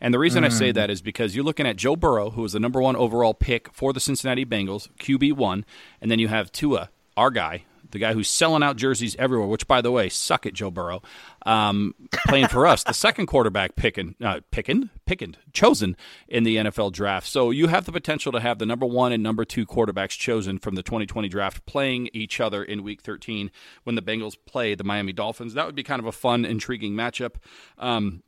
[0.00, 0.46] And the reason mm.
[0.46, 0.74] I say mm.
[0.74, 3.70] that is because you're looking at Joe Burrow, who is the number one overall pick
[3.74, 5.64] for the Cincinnati Bengals, QB1,
[6.00, 9.46] and then you have Tua, our guy, the guy who's selling out jerseys everywhere.
[9.46, 11.02] Which, by the way, suck it, Joe Burrow,
[11.46, 11.94] um,
[12.26, 15.96] playing for us, the second quarterback picking, uh, picking, picking, chosen
[16.28, 17.28] in the NFL draft.
[17.28, 20.58] So you have the potential to have the number one and number two quarterbacks chosen
[20.58, 23.50] from the 2020 draft playing each other in Week 13
[23.84, 25.54] when the Bengals play the Miami Dolphins.
[25.54, 27.36] That would be kind of a fun, intriguing matchup.
[27.78, 28.22] Um,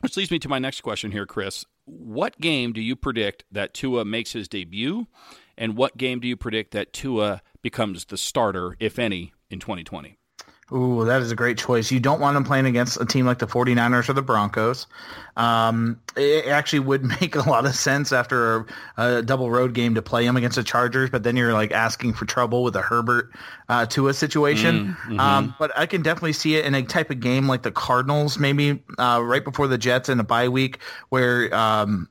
[0.00, 1.64] which leads me to my next question here, Chris.
[1.84, 5.06] What game do you predict that Tua makes his debut?
[5.58, 10.16] And what game do you predict that Tua becomes the starter, if any, in 2020?
[10.72, 11.90] Ooh, that is a great choice.
[11.90, 14.86] You don't want him playing against a team like the 49ers or the Broncos.
[15.36, 19.96] Um, it actually would make a lot of sense after a, a, double road game
[19.96, 22.82] to play him against the Chargers, but then you're like asking for trouble with a
[22.82, 23.30] Herbert
[23.68, 24.86] uh, a situation.
[24.86, 27.62] Mm, hmm um, but I can definitely see it in a type of game like
[27.62, 32.08] the Cardinals, maybe uh, right before the Jets in a bye week where um,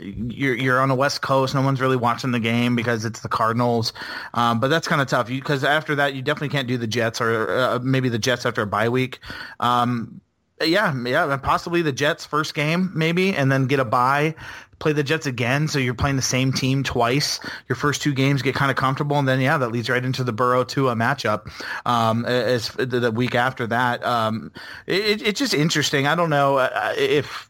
[0.00, 1.54] you're you're on the West Coast.
[1.54, 3.92] No one's really watching the game because it's the Cardinals.
[4.34, 7.20] Um, but that's kind of tough because after that, you definitely can't do the Jets
[7.20, 9.20] or uh, maybe the Jets after a bye week.
[9.60, 10.20] Um,
[10.64, 14.34] yeah, yeah, possibly the Jets first game maybe, and then get a bye.
[14.78, 17.38] Play the Jets again, so you're playing the same team twice.
[17.68, 20.24] Your first two games get kind of comfortable, and then yeah, that leads right into
[20.24, 21.48] the Burrow to a matchup.
[21.86, 24.50] Um, as the week after that, um,
[24.86, 26.08] it, it's just interesting.
[26.08, 27.48] I don't know uh, if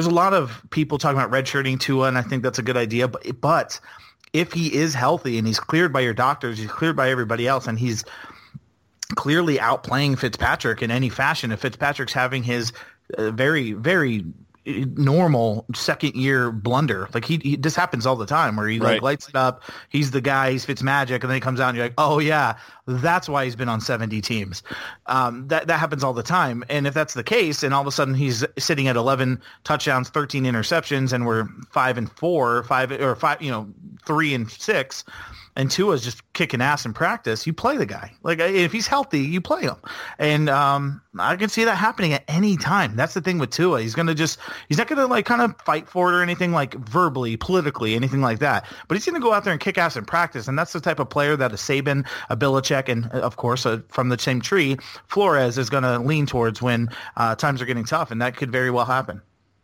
[0.00, 2.78] there's a lot of people talking about redshirting Tua, and I think that's a good
[2.78, 3.06] idea.
[3.06, 3.78] But but
[4.32, 7.66] if he is healthy and he's cleared by your doctors, he's cleared by everybody else,
[7.66, 8.02] and he's
[9.16, 11.52] clearly outplaying Fitzpatrick in any fashion.
[11.52, 12.72] If Fitzpatrick's having his
[13.18, 14.24] uh, very very
[14.66, 17.08] normal second year blunder.
[17.14, 18.94] Like he, he, this happens all the time where he right.
[18.94, 19.62] like lights it up.
[19.88, 20.52] He's the guy.
[20.52, 23.44] He's Fitz magic, and then he comes out and you're like, oh yeah, that's why
[23.44, 24.62] he's been on 70 teams.
[25.06, 26.62] Um, that that happens all the time.
[26.68, 30.10] And if that's the case, and all of a sudden he's sitting at 11 touchdowns,
[30.10, 33.68] 13 interceptions, and we're five and four, five or five, you know,
[34.04, 35.04] three and six
[35.56, 38.12] and Tua's just kicking ass in practice, you play the guy.
[38.22, 39.76] Like if he's healthy, you play him.
[40.18, 42.96] And um, I can see that happening at any time.
[42.96, 43.82] That's the thing with Tua.
[43.82, 44.38] He's gonna just
[44.68, 48.20] he's not gonna like kind of fight for it or anything like verbally, politically, anything
[48.20, 48.66] like that.
[48.88, 50.48] But he's gonna go out there and kick ass in practice.
[50.48, 53.80] And that's the type of player that a Saban, a Belichick, and of course uh,
[53.88, 54.76] from the same tree,
[55.08, 58.70] Flores is gonna lean towards when uh, times are getting tough, and that could very
[58.70, 59.20] well happen.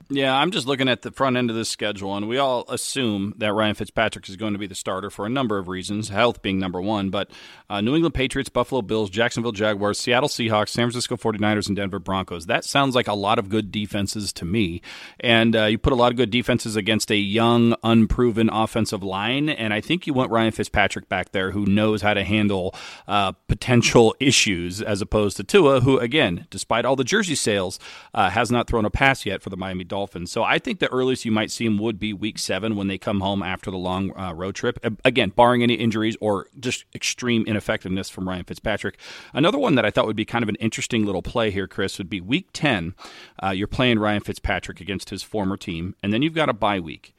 [0.09, 3.34] Yeah, I'm just looking at the front end of this schedule, and we all assume
[3.38, 6.42] that Ryan Fitzpatrick is going to be the starter for a number of reasons, health
[6.42, 7.11] being number one.
[7.11, 7.28] But
[7.68, 11.98] uh, New England Patriots, Buffalo Bills, Jacksonville Jaguars, Seattle Seahawks, San Francisco 49ers, and Denver
[11.98, 12.46] Broncos.
[12.46, 14.80] That sounds like a lot of good defenses to me.
[15.18, 19.48] And uh, you put a lot of good defenses against a young, unproven offensive line,
[19.48, 22.76] and I think you want Ryan Fitzpatrick back there who knows how to handle
[23.09, 27.80] uh, potential issues as opposed to Tua, who, again, despite all the jersey sales,
[28.14, 29.95] uh, has not thrown a pass yet for the Miami Dolphins.
[29.97, 30.30] Dolphins.
[30.30, 32.99] So I think the earliest you might see him would be week seven when they
[32.99, 34.78] come home after the long uh, road trip.
[35.07, 38.99] Again, barring any injuries or just extreme ineffectiveness from Ryan Fitzpatrick.
[39.32, 41.97] Another one that I thought would be kind of an interesting little play here, Chris,
[41.97, 42.94] would be week 10.
[43.42, 46.78] Uh, you're playing Ryan Fitzpatrick against his former team, and then you've got a bye
[46.78, 47.14] week.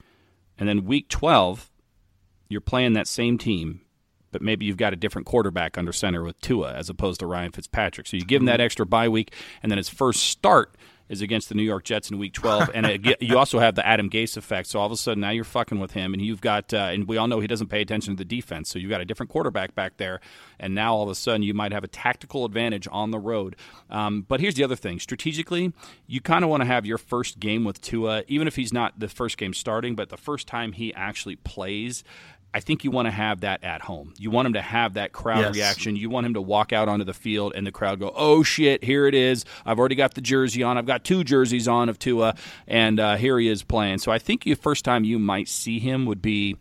[0.59, 1.71] And then week 12,
[2.47, 3.81] you're playing that same team
[4.31, 7.51] but maybe you've got a different quarterback under center with Tua as opposed to Ryan
[7.51, 8.05] Fitzpatrick.
[8.05, 10.75] So you give him that extra bye week, and then his first start
[11.09, 13.85] is against the New York Jets in Week 12, and it, you also have the
[13.85, 14.67] Adam Gase effect.
[14.67, 17.07] So all of a sudden now you're fucking with him, and you've got, uh, and
[17.07, 18.69] we all know he doesn't pay attention to the defense.
[18.69, 20.19] So you've got a different quarterback back there,
[20.59, 23.55] and now all of a sudden you might have a tactical advantage on the road.
[23.89, 25.73] Um, but here's the other thing: strategically,
[26.07, 28.99] you kind of want to have your first game with Tua, even if he's not
[28.99, 32.03] the first game starting, but the first time he actually plays.
[32.57, 34.15] I think you want to have that at home.
[34.17, 35.55] You want him to have that crowd yes.
[35.55, 35.95] reaction.
[35.95, 38.83] You want him to walk out onto the field and the crowd go, "Oh shit,
[38.83, 39.45] here it is!
[39.63, 40.75] I've already got the jersey on.
[40.75, 42.33] I've got two jerseys on of Tua,
[42.67, 45.77] and uh, here he is playing." So I think the first time you might see
[45.77, 46.57] him would be.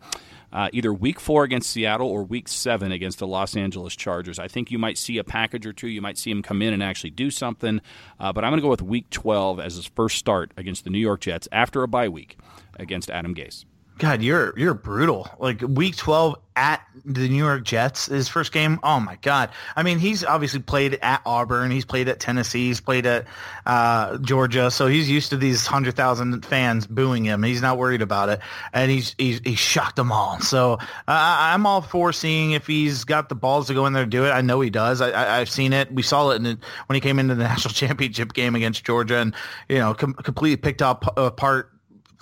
[0.49, 4.39] Uh, either week four against Seattle or week seven against the Los Angeles Chargers.
[4.39, 5.89] I think you might see a package or two.
[5.89, 7.81] You might see him come in and actually do something.
[8.17, 10.89] Uh, but I'm going to go with week 12 as his first start against the
[10.89, 12.37] New York Jets after a bye week
[12.79, 13.65] against Adam Gase.
[13.97, 15.29] God, you're you're brutal.
[15.39, 18.79] Like week twelve at the New York Jets, his first game.
[18.83, 19.49] Oh my God!
[19.75, 23.25] I mean, he's obviously played at Auburn, he's played at Tennessee, he's played at
[23.65, 27.43] uh, Georgia, so he's used to these hundred thousand fans booing him.
[27.43, 28.39] He's not worried about it,
[28.73, 30.39] and he's he's he shocked them all.
[30.41, 34.03] So uh, I'm all for seeing if he's got the balls to go in there
[34.03, 34.29] and do it.
[34.29, 35.01] I know he does.
[35.01, 35.91] I, have seen it.
[35.91, 39.35] We saw it the, when he came into the national championship game against Georgia, and
[39.69, 41.71] you know, com- completely picked up apart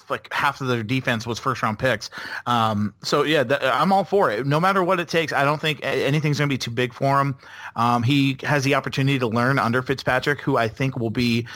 [0.09, 2.09] like half of their defense was first round picks.
[2.45, 4.45] Um, so yeah, I'm all for it.
[4.45, 7.19] No matter what it takes, I don't think anything's going to be too big for
[7.19, 7.35] him.
[7.75, 11.47] Um, he has the opportunity to learn under Fitzpatrick, who I think will be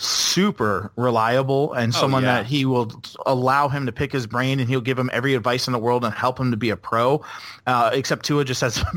[0.00, 2.36] super reliable and oh, someone yeah.
[2.36, 2.90] that he will
[3.26, 6.04] allow him to pick his brain and he'll give him every advice in the world
[6.04, 7.22] and help him to be a pro.
[7.66, 8.82] Uh, except Tua just has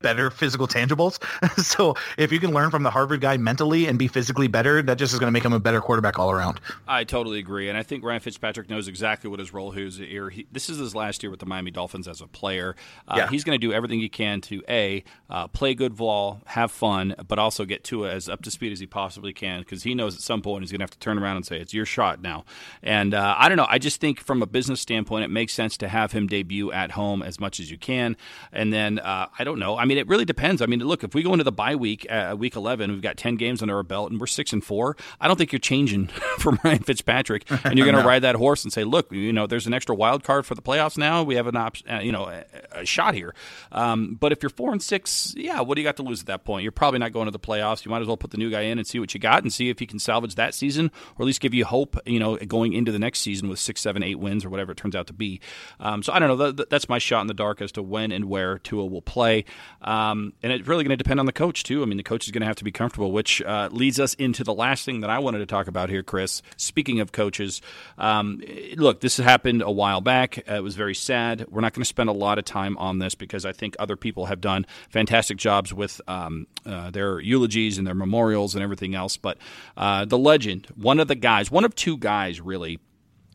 [0.00, 1.18] better physical tangibles.
[1.62, 4.98] so if you can learn from the Harvard guy mentally and be physically better, that
[4.98, 6.60] just is going to make him a better quarterback all around.
[6.86, 10.30] I totally agree, and I think Ryan Fitzpatrick knows exactly what his role is here.
[10.30, 12.76] He, this is his last year with the Miami Dolphins as a player.
[13.06, 13.28] Uh, yeah.
[13.28, 17.14] He's going to do everything he can to a uh, play good ball, have fun,
[17.26, 20.14] but also get Tua as up to speed as he possibly can because he knows
[20.14, 22.22] at some point he's going to have to turn around and say it's your shot
[22.22, 22.44] now.
[22.82, 23.66] And uh, I don't know.
[23.68, 26.92] I just think from a business standpoint, it makes sense to have him debut at
[26.92, 28.16] home as much as you can,
[28.52, 29.76] and then uh, I don't know.
[29.76, 30.62] I mean, it really depends.
[30.62, 33.16] I mean, look, if we go into the bye week, uh, week 11, we've got
[33.16, 36.06] 10 games under our belt and we're 6 and 4, I don't think you're changing
[36.38, 38.08] from Ryan Fitzpatrick and you're going to no.
[38.08, 40.62] ride that horse and say, look, you know, there's an extra wild card for the
[40.62, 41.22] playoffs now.
[41.22, 42.44] We have an option, uh, you know, a,
[42.80, 43.34] a shot here.
[43.72, 46.26] Um, but if you're 4 and 6, yeah, what do you got to lose at
[46.26, 46.62] that point?
[46.62, 47.84] You're probably not going to the playoffs.
[47.84, 49.52] You might as well put the new guy in and see what you got and
[49.52, 52.36] see if he can salvage that season or at least give you hope, you know,
[52.36, 55.06] going into the next season with six, seven, eight wins or whatever it turns out
[55.06, 55.40] to be.
[55.80, 56.52] Um, so I don't know.
[56.52, 59.44] That, that's my shot in the dark as to when and where Tua will play.
[59.80, 61.82] Um, and it's really going to depend on the coach too.
[61.82, 64.14] I mean, the coach is going to have to be comfortable, which uh, leads us
[64.14, 66.42] into the last thing that I wanted to talk about here, Chris.
[66.56, 67.62] Speaking of coaches,
[67.96, 68.42] um,
[68.76, 70.38] look, this happened a while back.
[70.48, 71.46] Uh, it was very sad.
[71.48, 73.96] We're not going to spend a lot of time on this because I think other
[73.96, 78.94] people have done fantastic jobs with um, uh, their eulogies and their memorials and everything
[78.94, 79.16] else.
[79.16, 79.38] But
[79.76, 82.80] uh, the legend, one of the guys, one of two guys, really,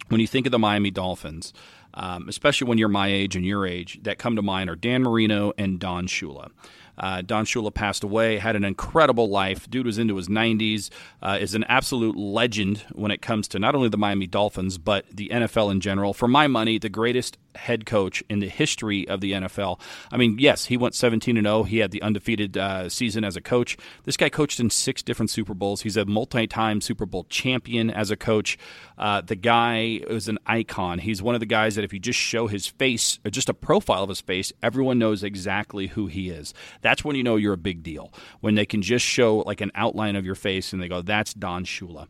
[0.10, 1.54] when you think of the Miami Dolphins.
[1.96, 5.04] Um, especially when you're my age and your age, that come to mind are Dan
[5.04, 6.50] Marino and Don Shula.
[6.98, 9.70] Uh, Don Shula passed away, had an incredible life.
[9.70, 10.90] Dude was into his 90s,
[11.22, 15.06] uh, is an absolute legend when it comes to not only the Miami Dolphins, but
[15.12, 16.14] the NFL in general.
[16.14, 19.80] For my money, the greatest head coach in the history of the NFL.
[20.12, 21.64] I mean, yes, he went 17 and 0.
[21.64, 23.78] He had the undefeated uh, season as a coach.
[24.04, 25.82] This guy coached in six different Super Bowls.
[25.82, 28.58] He's a multi-time Super Bowl champion as a coach.
[28.98, 31.00] Uh, the guy is an icon.
[31.00, 33.54] He's one of the guys that if you just show his face, or just a
[33.54, 36.54] profile of his face, everyone knows exactly who he is.
[36.82, 38.14] That's when you know you're a big deal.
[38.42, 41.34] When they can just show like an outline of your face and they go, "That's
[41.34, 42.08] Don Shula."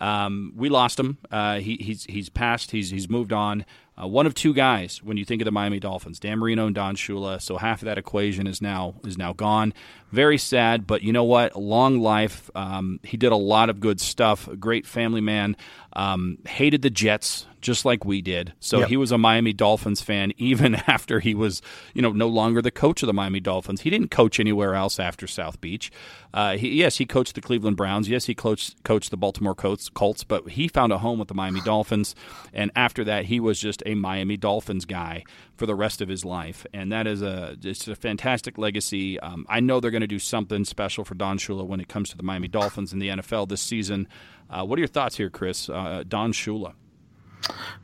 [0.00, 1.18] Um, we lost him.
[1.30, 2.70] Uh, he, he's he's passed.
[2.70, 3.64] He's he's moved on.
[4.00, 6.74] Uh, one of two guys when you think of the Miami Dolphins, Dan Marino and
[6.74, 7.40] Don Shula.
[7.40, 9.72] So half of that equation is now is now gone.
[10.12, 11.56] Very sad, but you know what?
[11.56, 12.50] Long life.
[12.54, 14.48] Um, he did a lot of good stuff.
[14.60, 15.56] Great family man.
[15.96, 18.52] Um, hated the Jets just like we did.
[18.60, 18.88] So yep.
[18.88, 21.60] he was a Miami Dolphins fan even after he was,
[21.94, 23.80] you know, no longer the coach of the Miami Dolphins.
[23.80, 25.90] He didn't coach anywhere else after South Beach.
[26.32, 28.08] Uh, he, yes, he coached the Cleveland Browns.
[28.08, 31.34] Yes, he coached coached the Baltimore Colts, Colts, but he found a home with the
[31.34, 32.14] Miami Dolphins.
[32.52, 35.24] And after that, he was just a Miami Dolphins guy
[35.56, 36.66] for the rest of his life.
[36.72, 39.18] And that is a it's a fantastic legacy.
[39.20, 42.10] Um, I know they're going to do something special for Don Shula when it comes
[42.10, 44.08] to the Miami Dolphins in the NFL this season.
[44.48, 45.68] Uh, what are your thoughts here, Chris?
[45.68, 46.74] Uh, Don Shula.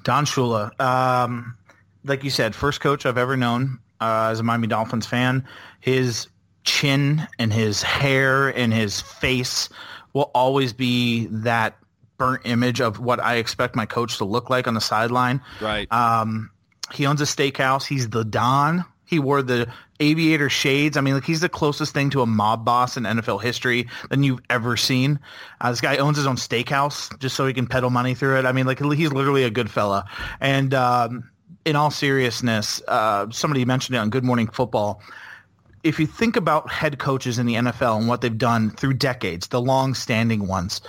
[0.03, 1.57] Don Shula, um,
[2.05, 5.47] like you said, first coach I've ever known uh, as a Miami Dolphins fan.
[5.81, 6.29] His
[6.65, 9.69] chin and his hair and his face
[10.13, 11.77] will always be that
[12.19, 15.41] burnt image of what I expect my coach to look like on the sideline.
[15.61, 15.91] Right.
[15.93, 16.52] Um,
[16.93, 17.87] he owns a steakhouse.
[17.87, 18.85] He's the Don.
[19.05, 19.71] He wore the
[20.01, 20.97] aviator shades.
[20.97, 24.23] I mean, like he's the closest thing to a mob boss in NFL history than
[24.23, 25.19] you've ever seen.
[25.61, 28.47] Uh, this guy owns his own steakhouse just so he can peddle money through it.
[28.47, 30.07] I mean, like he's literally a good fella.
[30.41, 31.31] And um,
[31.65, 35.03] in all seriousness, uh, somebody mentioned it on Good Morning Football.
[35.85, 39.49] If you think about head coaches in the NFL and what they've done through decades,
[39.49, 40.81] the long-standing ones,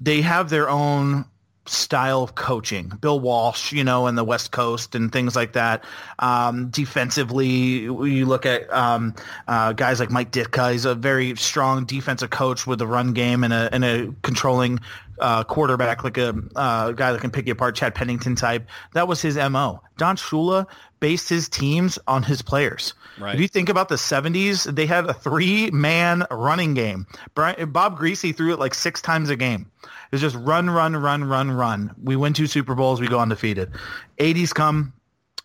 [0.00, 1.26] they have their own
[1.66, 2.88] style of coaching.
[3.00, 5.84] Bill Walsh, you know, in the West Coast and things like that.
[6.18, 9.14] Um, defensively, you look at um,
[9.46, 10.72] uh, guys like Mike Ditka.
[10.72, 14.80] He's a very strong defensive coach with a run game and a, and a controlling
[15.20, 18.68] uh, quarterback, like a uh, guy that can pick you apart, Chad Pennington type.
[18.94, 19.80] That was his MO.
[19.96, 20.66] Don Shula
[21.00, 22.94] based his teams on his players.
[23.18, 23.34] Right.
[23.34, 27.06] If you think about the 70s, they had a three-man running game.
[27.34, 29.70] Brian, Bob Griese threw it like six times a game.
[30.12, 31.94] It's just run, run, run, run, run.
[32.02, 33.00] We win two Super Bowls.
[33.00, 33.72] We go undefeated.
[34.18, 34.92] 80s come.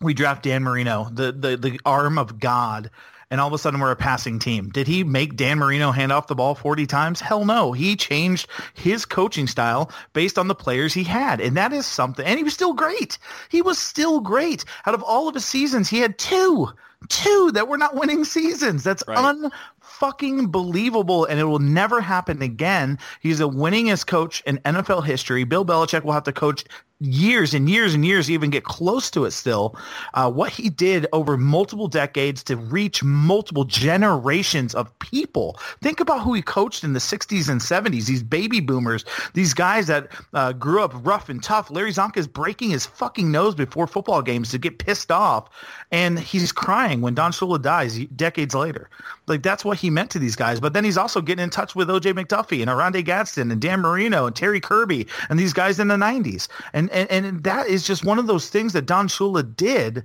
[0.00, 2.90] We draft Dan Marino, the, the, the arm of God
[3.30, 4.70] and all of a sudden we're a passing team.
[4.70, 7.20] Did he make Dan Marino hand off the ball 40 times?
[7.20, 7.72] Hell no.
[7.72, 11.40] He changed his coaching style based on the players he had.
[11.40, 12.24] And that is something.
[12.24, 13.18] And he was still great.
[13.50, 14.64] He was still great.
[14.86, 16.68] Out of all of his seasons, he had two
[17.08, 18.82] two that were not winning seasons.
[18.82, 19.52] That's right
[19.98, 22.98] fucking believable and it will never happen again.
[23.20, 25.44] He's the winningest coach in NFL history.
[25.44, 26.64] Bill Belichick will have to coach
[27.00, 29.76] years and years and years even get close to it still.
[30.14, 35.58] Uh, what he did over multiple decades to reach multiple generations of people.
[35.80, 39.86] Think about who he coached in the 60s and 70s, these baby boomers, these guys
[39.86, 41.70] that uh, grew up rough and tough.
[41.70, 45.48] Larry Csonka is breaking his fucking nose before football games to get pissed off.
[45.92, 48.90] And he's crying when Don Shula dies decades later.
[49.26, 50.58] Like that's what he meant to these guys.
[50.58, 53.80] But then he's also getting in touch with OJ McDuffie and Oronde Gadsden and Dan
[53.80, 56.48] Marino and Terry Kirby and these guys in the 90s.
[56.72, 60.04] And, and, and that is just one of those things that Don Shula did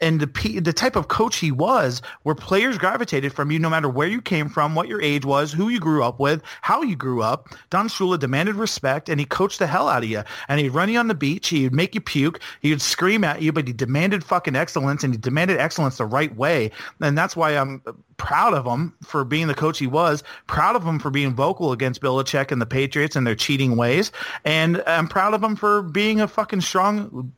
[0.00, 3.88] and the the type of coach he was, where players gravitated from you no matter
[3.88, 6.96] where you came from, what your age was, who you grew up with, how you
[6.96, 7.48] grew up.
[7.70, 10.22] Don Shula demanded respect, and he coached the hell out of you.
[10.48, 13.42] And he'd run you on the beach, he'd make you puke, he would scream at
[13.42, 16.70] you, but he demanded fucking excellence, and he demanded excellence the right way.
[17.00, 17.82] And that's why I'm
[18.16, 21.72] proud of him for being the coach he was, proud of him for being vocal
[21.72, 24.12] against Belichick and the Patriots and their cheating ways,
[24.44, 27.32] and I'm proud of him for being a fucking strong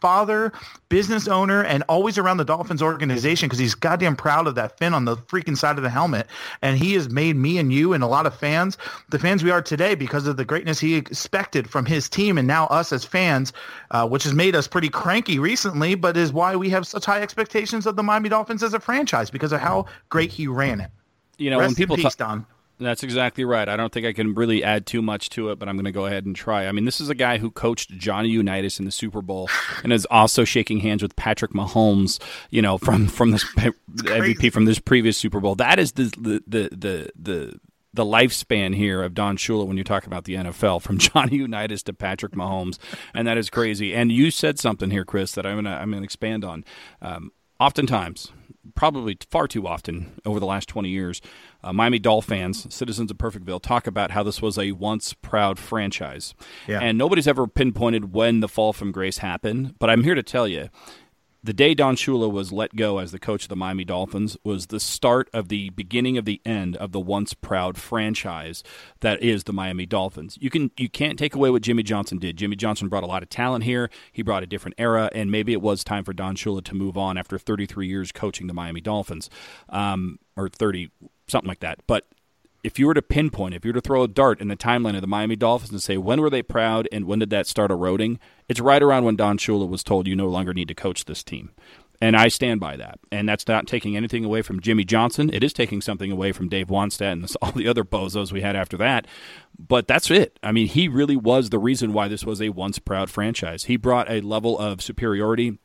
[0.00, 0.52] father,
[0.88, 4.94] business owner, and always around the Dolphins organization because he's goddamn proud of that fin
[4.94, 6.26] on the freaking side of the helmet,
[6.62, 8.78] and he has made me and you and a lot of fans
[9.10, 12.48] the fans we are today because of the greatness he expected from his team and
[12.48, 13.52] now us as fans,
[13.90, 17.20] uh, which has made us pretty cranky recently, but is why we have such high
[17.20, 20.90] expectations of the Miami Dolphins as a franchise because of how great he ran it.
[21.38, 22.46] You know, Rest when people talk, Don.
[22.80, 23.68] That's exactly right.
[23.68, 25.92] I don't think I can really add too much to it, but I'm going to
[25.92, 26.66] go ahead and try.
[26.66, 29.48] I mean, this is a guy who coached Johnny Unitas in the Super Bowl
[29.84, 32.20] and is also shaking hands with Patrick Mahomes,
[32.50, 35.54] you know, from from this MVP from this previous Super Bowl.
[35.54, 37.60] That is the the the the, the
[37.94, 41.84] the lifespan here of Don Shula when you're talking about the NFL, from Johnny Unitas
[41.84, 42.78] to Patrick Mahomes,
[43.14, 43.94] and that is crazy.
[43.94, 46.64] And you said something here, Chris, that I'm gonna I'm gonna expand on.
[47.00, 48.32] Um, oftentimes,
[48.74, 51.20] probably far too often over the last 20 years,
[51.62, 55.58] uh, Miami Dolphins fans, citizens of Perfectville, talk about how this was a once proud
[55.58, 56.34] franchise.
[56.66, 56.80] Yeah.
[56.80, 60.48] And nobody's ever pinpointed when the fall from grace happened, but I'm here to tell
[60.48, 60.68] you
[61.44, 64.68] the day Don Shula was let go as the coach of the Miami Dolphins was
[64.68, 68.62] the start of the beginning of the end of the once proud franchise
[69.00, 70.38] that is the Miami Dolphins.
[70.40, 72.38] You can you can't take away what Jimmy Johnson did.
[72.38, 73.90] Jimmy Johnson brought a lot of talent here.
[74.10, 76.96] He brought a different era, and maybe it was time for Don Shula to move
[76.96, 79.28] on after 33 years coaching the Miami Dolphins,
[79.68, 80.90] um, or 30
[81.28, 81.80] something like that.
[81.86, 82.06] But
[82.64, 84.94] if you were to pinpoint, if you were to throw a dart in the timeline
[84.94, 87.70] of the Miami Dolphins and say when were they proud and when did that start
[87.70, 91.04] eroding, it's right around when Don Shula was told you no longer need to coach
[91.04, 91.50] this team.
[92.00, 92.98] And I stand by that.
[93.12, 95.30] And that's not taking anything away from Jimmy Johnson.
[95.32, 98.56] It is taking something away from Dave Wannstedt and all the other bozos we had
[98.56, 99.06] after that.
[99.56, 100.38] But that's it.
[100.42, 103.64] I mean, he really was the reason why this was a once proud franchise.
[103.64, 105.58] He brought a level of superiority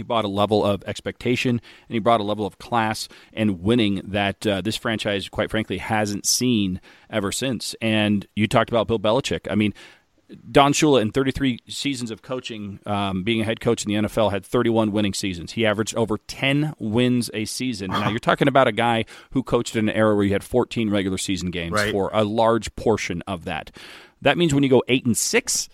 [0.00, 1.60] he brought a level of expectation and
[1.94, 6.24] he brought a level of class and winning that uh, this franchise, quite frankly, hasn't
[6.24, 6.80] seen
[7.10, 7.74] ever since.
[7.82, 9.46] And you talked about Bill Belichick.
[9.50, 9.74] I mean,
[10.50, 14.30] Don Shula, in 33 seasons of coaching, um, being a head coach in the NFL,
[14.30, 15.52] had 31 winning seasons.
[15.52, 17.90] He averaged over 10 wins a season.
[17.90, 20.88] Now, you're talking about a guy who coached in an era where you had 14
[20.88, 21.90] regular season games Right.
[21.92, 23.70] for a large portion of that.
[24.22, 25.68] That means when you go 8 and 6,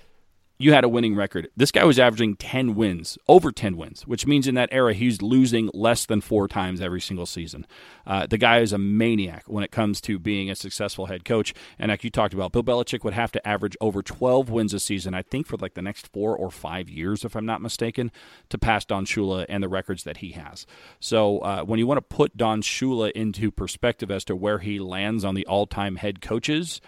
[0.58, 1.48] you had a winning record.
[1.56, 5.20] This guy was averaging 10 wins, over 10 wins, which means in that era he's
[5.20, 7.66] losing less than four times every single season.
[8.06, 11.52] Uh, the guy is a maniac when it comes to being a successful head coach.
[11.78, 14.80] And like you talked about, Bill Belichick would have to average over 12 wins a
[14.80, 18.10] season, I think, for like the next four or five years, if I'm not mistaken,
[18.48, 20.66] to pass Don Shula and the records that he has.
[21.00, 24.78] So uh, when you want to put Don Shula into perspective as to where he
[24.78, 26.80] lands on the all time head coaches,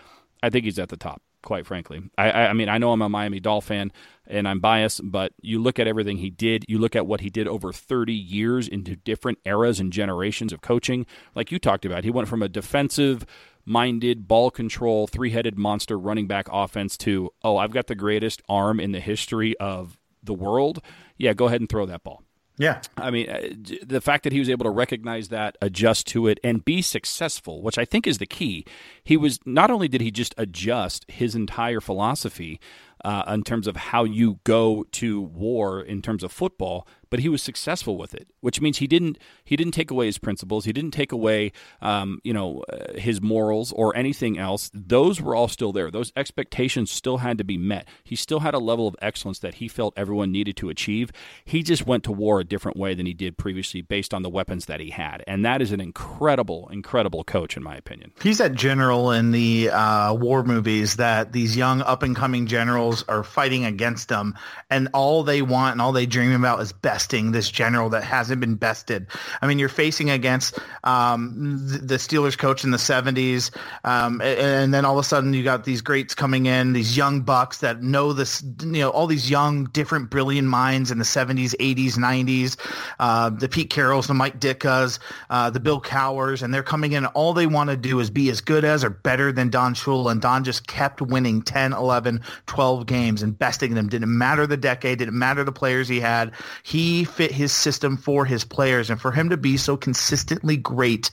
[0.43, 2.03] I think he's at the top quite frankly.
[2.17, 3.93] I, I, mean, I know I'm a Miami Doll fan
[4.27, 7.31] and I'm biased, but you look at everything he did, you look at what he
[7.31, 11.07] did over 30 years into different eras and generations of coaching.
[11.35, 13.25] Like you talked about, he went from a defensive
[13.65, 18.43] minded, ball control, three headed monster running back offense to, oh, I've got the greatest
[18.49, 20.81] arm in the history of the world.
[21.17, 22.23] Yeah, go ahead and throw that ball.
[22.59, 22.81] Yeah.
[22.97, 23.49] I mean, uh,
[23.87, 27.63] the fact that he was able to recognize that, adjust to it, and be successful,
[27.63, 28.65] which I think is the key.
[29.05, 32.61] He was not only did he just adjust his entire philosophy
[33.05, 37.29] uh, in terms of how you go to war in terms of football, but he
[37.29, 40.73] was successful with it, which means he didn't he didn't take away his principles, he
[40.73, 44.71] didn't take away um, you know uh, his morals or anything else.
[44.75, 45.91] Those were all still there.
[45.91, 47.89] Those expectations still had to be met.
[48.05, 51.11] He still had a level of excellence that he felt everyone needed to achieve.
[51.45, 54.31] He just went to war a different way than he did previously, based on the
[54.31, 58.13] weapons that he had, and that is an incredible, incredible coach, in my opinion.
[58.23, 63.05] He's that general in the uh, war movies that these young up and coming generals
[63.09, 64.35] are fighting against them,
[64.71, 68.41] and all they want and all they dream about is besting this general that hasn't
[68.41, 69.07] been bested.
[69.41, 74.85] I mean, you're facing against um, the Steelers coach in the 70s, um, and then
[74.85, 78.13] all of a sudden you got these greats coming in, these young bucks that know
[78.13, 82.57] this, you know, all these young, different, brilliant minds in the 70s, 80s, 90s,
[82.99, 84.99] uh, the Pete Carrolls, the Mike Ditkas,
[85.31, 87.07] uh, the Bill Cowhers, and they're coming in.
[87.07, 90.11] All they want to do is be as good as or better than Don Shula,
[90.11, 93.89] and Don just kept winning 10, 11, 12 games and besting them.
[93.89, 96.33] Didn't matter the decade, didn't matter the players he had.
[96.65, 101.11] He fit his system for his players, and for him to be so consistently great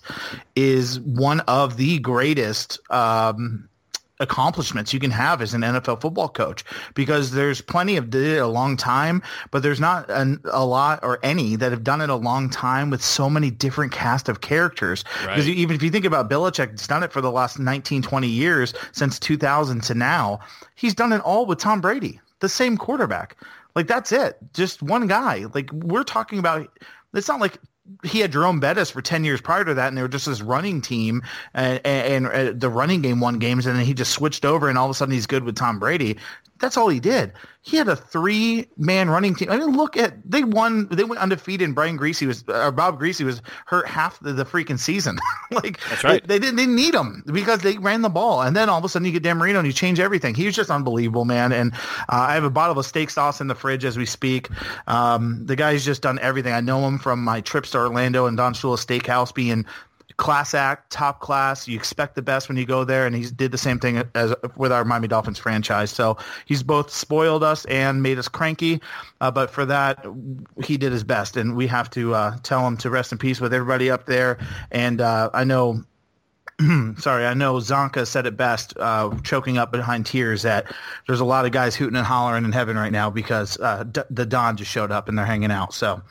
[0.56, 3.68] is one of the greatest um,
[4.20, 6.64] accomplishments you can have as an NFL football coach
[6.94, 9.22] because there's plenty of did it a long time,
[9.52, 12.90] but there's not an, a lot or any that have done it a long time
[12.90, 15.04] with so many different cast of characters.
[15.26, 15.36] Right.
[15.36, 18.28] Because even if you think about Belichick, he's done it for the last 19, 20
[18.28, 20.40] years since 2000 to now.
[20.76, 23.36] He's done it all with Tom Brady, the same quarterback.
[23.76, 24.38] Like that's it.
[24.54, 25.46] Just one guy.
[25.54, 26.70] Like we're talking about
[27.14, 27.60] it's not like
[28.04, 30.42] he had Jerome Bettis for 10 years prior to that, and they were just this
[30.42, 31.22] running team,
[31.54, 34.70] and, and, and uh, the running game won games, and then he just switched over,
[34.70, 36.18] and all of a sudden he's good with Tom Brady.
[36.66, 37.32] That's all he did.
[37.62, 39.52] He had a three-man running team.
[39.52, 40.88] I mean, look at they won.
[40.88, 41.68] They went undefeated.
[41.68, 45.20] And Brian Griese was, or Bob Griese was hurt half the, the freaking season.
[45.52, 46.28] like That's right.
[46.28, 48.80] They, they didn't, they didn't need him because they ran the ball, and then all
[48.80, 50.34] of a sudden you get Dan Marino and you change everything.
[50.34, 51.52] He was just unbelievable, man.
[51.52, 51.78] And uh,
[52.10, 54.50] I have a bottle of steak sauce in the fridge as we speak.
[54.88, 56.52] Um, the guy's just done everything.
[56.52, 59.68] I know him from my trips to Orlando and Don Shula Steakhouse being
[60.18, 61.68] class act, top class.
[61.68, 64.34] You expect the best when you go there, and he did the same thing as
[64.56, 65.92] with our Miami Dolphins franchise.
[65.92, 68.82] So he's both spoiled us and made us cranky,
[69.22, 70.06] uh, but for that,
[70.64, 73.42] he did his best, and we have to uh, tell him to rest in peace
[73.42, 74.38] with everybody up there.
[74.72, 75.84] And uh, I know.
[76.98, 80.74] Sorry, I know Csonka said it best, uh, choking up behind tears, that
[81.06, 84.04] there's a lot of guys hooting and hollering in heaven right now because uh, D-
[84.10, 85.74] the Don just showed up and they're hanging out.
[85.74, 86.02] So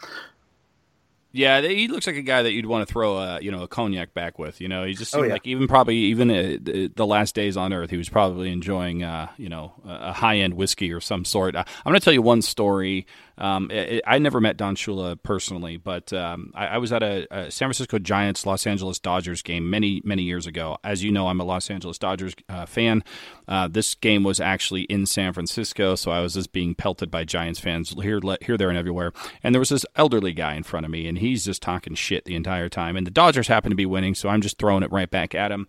[1.37, 3.69] Yeah, he looks like a guy that you'd want to throw a you know a
[3.69, 4.61] cognac back with.
[4.61, 5.33] You know, he just Oh, seemed yeah.
[5.35, 9.03] like even probably even uh, the the last days on Earth, he was probably enjoying
[9.03, 11.57] uh, you know a high end whiskey or some sort.
[11.57, 13.07] I'm going to tell you one story.
[13.39, 17.27] Um, I, I never met Don Shula personally, but um, I, I was at a,
[17.31, 20.79] a San Francisco Giants Los Angeles Dodgers game many many years ago.
[20.85, 23.03] As you know, I'm a Los Angeles Dodgers uh, fan.
[23.47, 27.25] Uh, this game was actually in San Francisco, so I was just being pelted by
[27.25, 29.13] Giants fans here, here, there, and everywhere.
[29.43, 32.25] And there was this elderly guy in front of me, and he's just talking shit
[32.25, 32.97] the entire time.
[32.97, 35.51] And the Dodgers happen to be winning, so I'm just throwing it right back at
[35.51, 35.67] him.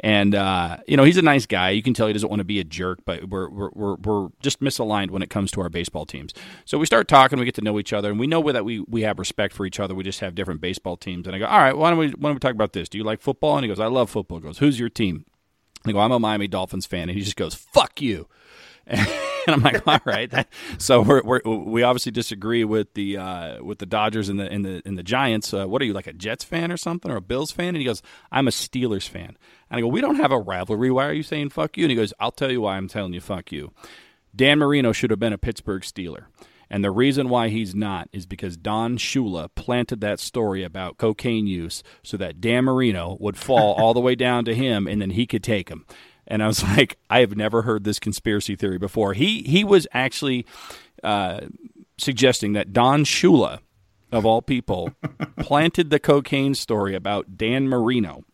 [0.00, 1.70] And uh, you know, he's a nice guy.
[1.70, 4.28] You can tell he doesn't want to be a jerk, but we're we're we're, we're
[4.40, 6.32] just misaligned when it comes to our baseball teams.
[6.64, 8.80] So we start talking, we get to know each other, and we know that we
[8.80, 9.94] we have respect for each other.
[9.94, 11.26] We just have different baseball teams.
[11.26, 12.88] And I go, all right, why don't we why don't we talk about this?
[12.88, 13.56] Do you like football?
[13.56, 14.38] And he goes, I love football.
[14.38, 15.24] He goes, who's your team?
[15.84, 18.28] I go, I'm a Miami Dolphins fan, and he just goes, "Fuck you."
[19.48, 20.30] And I'm like, all right.
[20.30, 20.48] That,
[20.78, 24.62] so we're, we're we obviously disagree with the uh, with the Dodgers and the and
[24.62, 25.54] the and the Giants.
[25.54, 27.68] Uh, what are you like a Jets fan or something or a Bills fan?
[27.68, 29.38] And he goes, I'm a Steelers fan.
[29.70, 30.90] And I go, we don't have a rivalry.
[30.90, 31.84] Why are you saying fuck you?
[31.84, 33.72] And he goes, I'll tell you why I'm telling you fuck you.
[34.36, 36.24] Dan Marino should have been a Pittsburgh Steeler.
[36.70, 41.46] And the reason why he's not is because Don Shula planted that story about cocaine
[41.46, 45.10] use so that Dan Marino would fall all the way down to him and then
[45.10, 45.86] he could take him.
[46.26, 49.14] And I was like, I have never heard this conspiracy theory before.
[49.14, 50.46] He he was actually
[51.02, 51.40] uh,
[51.96, 53.60] suggesting that Don Shula,
[54.12, 54.92] of all people,
[55.38, 58.24] planted the cocaine story about Dan Marino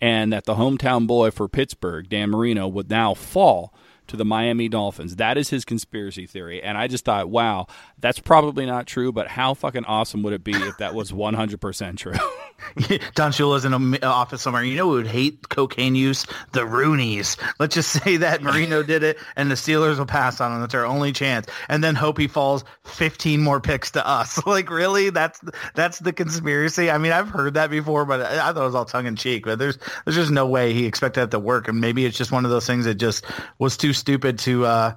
[0.00, 3.72] and that the hometown boy for Pittsburgh, Dan Marino, would now fall
[4.08, 5.16] to the Miami Dolphins.
[5.16, 6.62] That is his conspiracy theory.
[6.62, 7.66] And I just thought, wow,
[7.98, 11.96] that's probably not true, but how fucking awesome would it be if that was 100%
[11.96, 12.12] true?
[13.14, 14.62] Don Shula's in an uh, office somewhere.
[14.62, 16.26] You know who would hate cocaine use?
[16.52, 17.36] The Rooneys.
[17.58, 20.60] Let's just say that Marino did it, and the Steelers will pass on him.
[20.60, 21.46] That's our only chance.
[21.68, 24.44] And then hope he falls 15 more picks to us.
[24.46, 25.10] like, really?
[25.10, 25.40] That's
[25.74, 26.90] that's the conspiracy?
[26.90, 29.44] I mean, I've heard that before, but I, thought it was all tongue-in-cheek.
[29.44, 31.68] But there's there's just no way he expected that to work.
[31.68, 33.24] And maybe it's just one of those things that just
[33.58, 34.94] was too stupid to uh,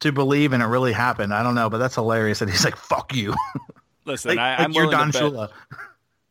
[0.00, 1.34] to believe, and it really happened.
[1.34, 3.34] I don't know, but that's hilarious that he's like, fuck you.
[4.04, 5.50] Listen, like, I, I'm you're willing Don to bet, Shula.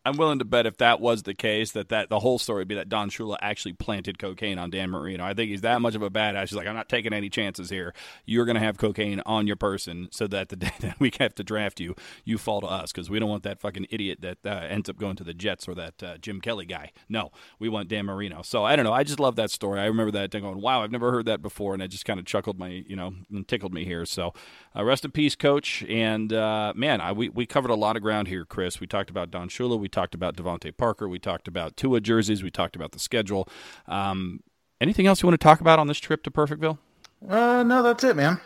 [0.08, 2.70] I'm willing to bet if that was the case, that, that the whole story would
[2.70, 5.26] be that Don Shula actually planted cocaine on Dan Marino.
[5.26, 6.50] I think he's that much of a badass.
[6.50, 7.94] He's like, I'm not taking any chances here.
[8.26, 11.36] You're going to have cocaine on your person so that the day that we have
[11.36, 11.94] to draft you,
[12.24, 14.98] you fall to us because we don't want that fucking idiot that uh, ends up
[14.98, 16.94] going to the Jets or that uh, Jim Kelly guy.
[17.10, 18.42] No, we want Dan Marino.
[18.44, 18.94] So I don't know.
[18.94, 19.82] I just love that story.
[19.82, 22.26] I remember that going, wow, I've never heard that before, and it just kind of
[22.26, 24.06] chuckled my, you know, and tickled me here.
[24.06, 24.34] So
[24.74, 25.84] uh, rest in peace, coach.
[25.90, 28.80] And uh, man, I, we we covered a lot of ground here, Chris.
[28.80, 29.78] We talked about Don Shula.
[29.78, 31.10] We talked about DeVante Parker.
[31.10, 32.44] We talked about Tua jerseys.
[32.44, 33.50] We talked about the schedule.
[33.88, 34.42] Um,
[34.80, 36.78] anything else you want to talk about on this trip to Perfectville?
[37.28, 38.40] Uh, no, that's it, man.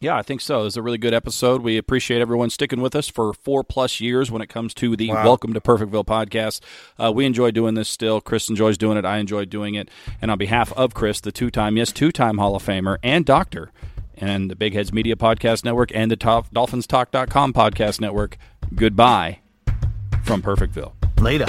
[0.00, 0.60] Yeah, I think so.
[0.60, 1.62] It was a really good episode.
[1.62, 5.08] We appreciate everyone sticking with us for four plus years when it comes to the
[5.08, 5.24] wow.
[5.24, 6.60] Welcome to Perfectville podcast.
[6.96, 8.20] Uh, we enjoy doing this still.
[8.20, 9.04] Chris enjoys doing it.
[9.04, 9.90] I enjoy doing it.
[10.22, 13.26] And on behalf of Chris, the two time, yes, two time Hall of Famer and
[13.26, 13.72] doctor,
[14.16, 18.38] and the Big Heads Media Podcast Network and the top, DolphinsTalk.com podcast network,
[18.72, 19.40] goodbye
[20.28, 20.92] from Perfectville.
[21.22, 21.46] Later.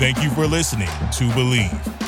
[0.00, 2.07] Thank you for listening to Bleav.